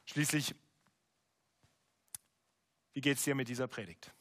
[0.06, 0.56] Schließlich,
[2.94, 4.12] wie geht es dir mit dieser Predigt?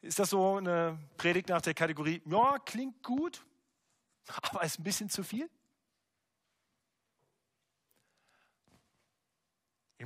[0.00, 3.44] Ist das so eine Predigt nach der Kategorie, ja, klingt gut,
[4.42, 5.50] aber ist ein bisschen zu viel?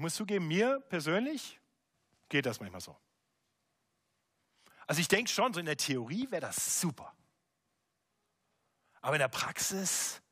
[0.00, 1.60] Ich muss zugeben, mir persönlich
[2.30, 2.96] geht das manchmal so.
[4.86, 7.14] Also ich denke schon, so in der Theorie wäre das super.
[9.02, 10.22] Aber in der Praxis,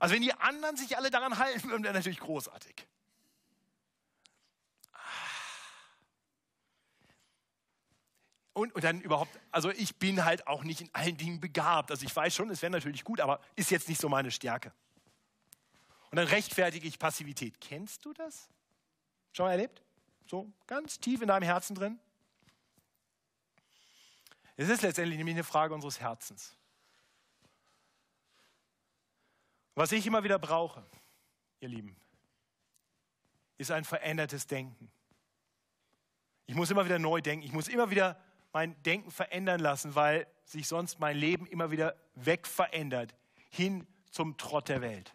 [0.00, 2.88] also wenn die anderen sich alle daran halten würden, wäre natürlich großartig.
[8.52, 11.92] Und, und dann überhaupt, also ich bin halt auch nicht in allen Dingen begabt.
[11.92, 14.72] Also ich weiß schon, es wäre natürlich gut, aber ist jetzt nicht so meine Stärke.
[16.10, 17.60] Und dann rechtfertige ich Passivität.
[17.60, 18.48] Kennst du das?
[19.32, 19.82] Schon mal erlebt?
[20.26, 21.98] So ganz tief in deinem Herzen drin?
[24.56, 26.56] Es ist letztendlich nämlich eine Frage unseres Herzens.
[29.74, 30.84] Was ich immer wieder brauche,
[31.60, 31.96] ihr Lieben,
[33.56, 34.90] ist ein verändertes Denken.
[36.46, 37.46] Ich muss immer wieder neu denken.
[37.46, 38.20] Ich muss immer wieder
[38.52, 43.14] mein Denken verändern lassen, weil sich sonst mein Leben immer wieder wegverändert,
[43.48, 45.14] hin zum Trott der Welt.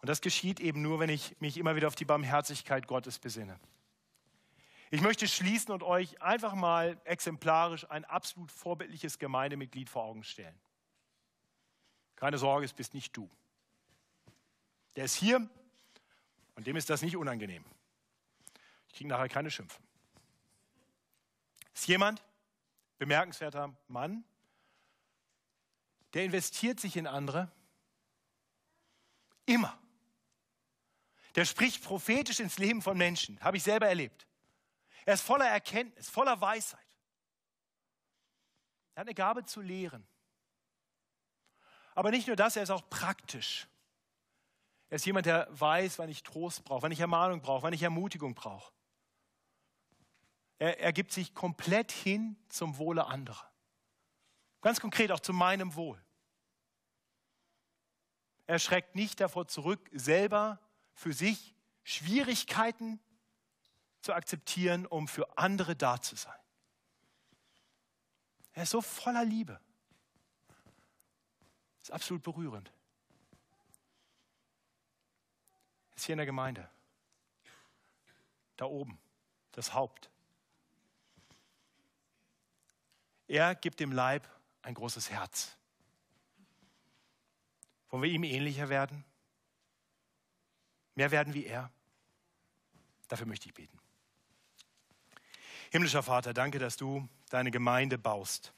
[0.00, 3.58] Und das geschieht eben nur, wenn ich mich immer wieder auf die Barmherzigkeit Gottes besinne.
[4.90, 10.58] Ich möchte schließen und euch einfach mal exemplarisch ein absolut vorbildliches Gemeindemitglied vor Augen stellen.
[12.16, 13.30] Keine Sorge, es bist nicht du.
[14.96, 15.48] Der ist hier
[16.56, 17.64] und dem ist das nicht unangenehm.
[18.88, 19.80] Ich kriege nachher keine Schimpfe.
[21.72, 22.22] Ist jemand,
[22.98, 24.24] bemerkenswerter Mann,
[26.14, 27.50] der investiert sich in andere,
[29.46, 29.78] immer.
[31.34, 34.26] Der spricht prophetisch ins Leben von Menschen, habe ich selber erlebt.
[35.06, 36.80] Er ist voller Erkenntnis, voller Weisheit.
[38.94, 40.06] Er hat eine Gabe zu lehren.
[41.94, 43.68] Aber nicht nur das, er ist auch praktisch.
[44.88, 47.82] Er ist jemand, der weiß, wann ich Trost brauche, wann ich Ermahnung brauche, wann ich
[47.82, 48.72] Ermutigung brauche.
[50.58, 53.50] Er, er gibt sich komplett hin zum Wohle anderer.
[54.60, 56.02] Ganz konkret auch zu meinem Wohl.
[58.46, 60.58] Er schreckt nicht davor zurück, selber
[60.94, 63.00] für sich Schwierigkeiten
[64.02, 66.38] zu akzeptieren, um für andere da zu sein.
[68.52, 69.60] Er ist so voller Liebe.
[71.78, 72.72] Das ist absolut berührend.
[75.90, 76.68] Er ist hier in der Gemeinde.
[78.56, 78.98] Da oben,
[79.52, 80.10] das Haupt.
[83.26, 84.28] Er gibt dem Leib
[84.62, 85.56] ein großes Herz.
[87.88, 89.04] Wollen wir ihm ähnlicher werden?
[91.00, 91.72] Mehr werden wie er?
[93.08, 93.80] Dafür möchte ich beten.
[95.70, 98.52] Himmlischer Vater, danke, dass du deine Gemeinde baust.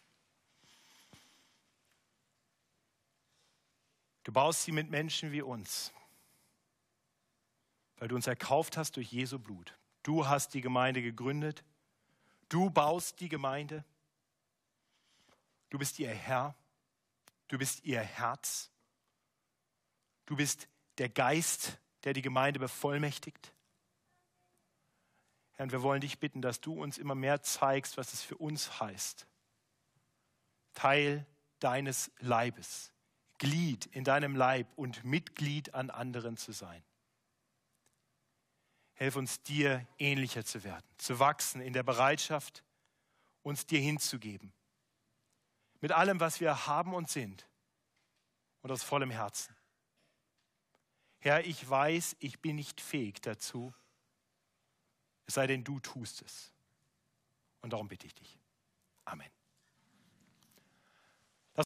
[4.24, 5.92] Du baust sie mit Menschen wie uns,
[7.98, 9.78] weil du uns erkauft hast durch Jesu Blut.
[10.02, 11.62] Du hast die Gemeinde gegründet.
[12.48, 13.84] Du baust die Gemeinde.
[15.70, 16.56] Du bist ihr Herr,
[17.46, 18.72] du bist ihr Herz,
[20.26, 20.66] du bist
[20.98, 23.52] der Geist, der die Gemeinde bevollmächtigt.
[25.52, 28.36] Herr, und wir wollen dich bitten, dass du uns immer mehr zeigst, was es für
[28.36, 29.26] uns heißt.
[30.74, 31.26] Teil
[31.60, 32.92] deines Leibes,
[33.38, 36.82] Glied in deinem Leib und Mitglied an anderen zu sein.
[38.94, 42.64] Hilf uns dir ähnlicher zu werden, zu wachsen in der Bereitschaft,
[43.42, 44.52] uns dir hinzugeben
[45.82, 47.46] mit allem, was wir haben und sind
[48.62, 49.54] und aus vollem Herzen.
[51.22, 53.72] Herr, ich weiß, ich bin nicht fähig dazu,
[55.24, 56.52] es sei denn, du tust es.
[57.60, 58.38] Und darum bitte ich dich.
[59.04, 59.30] Amen.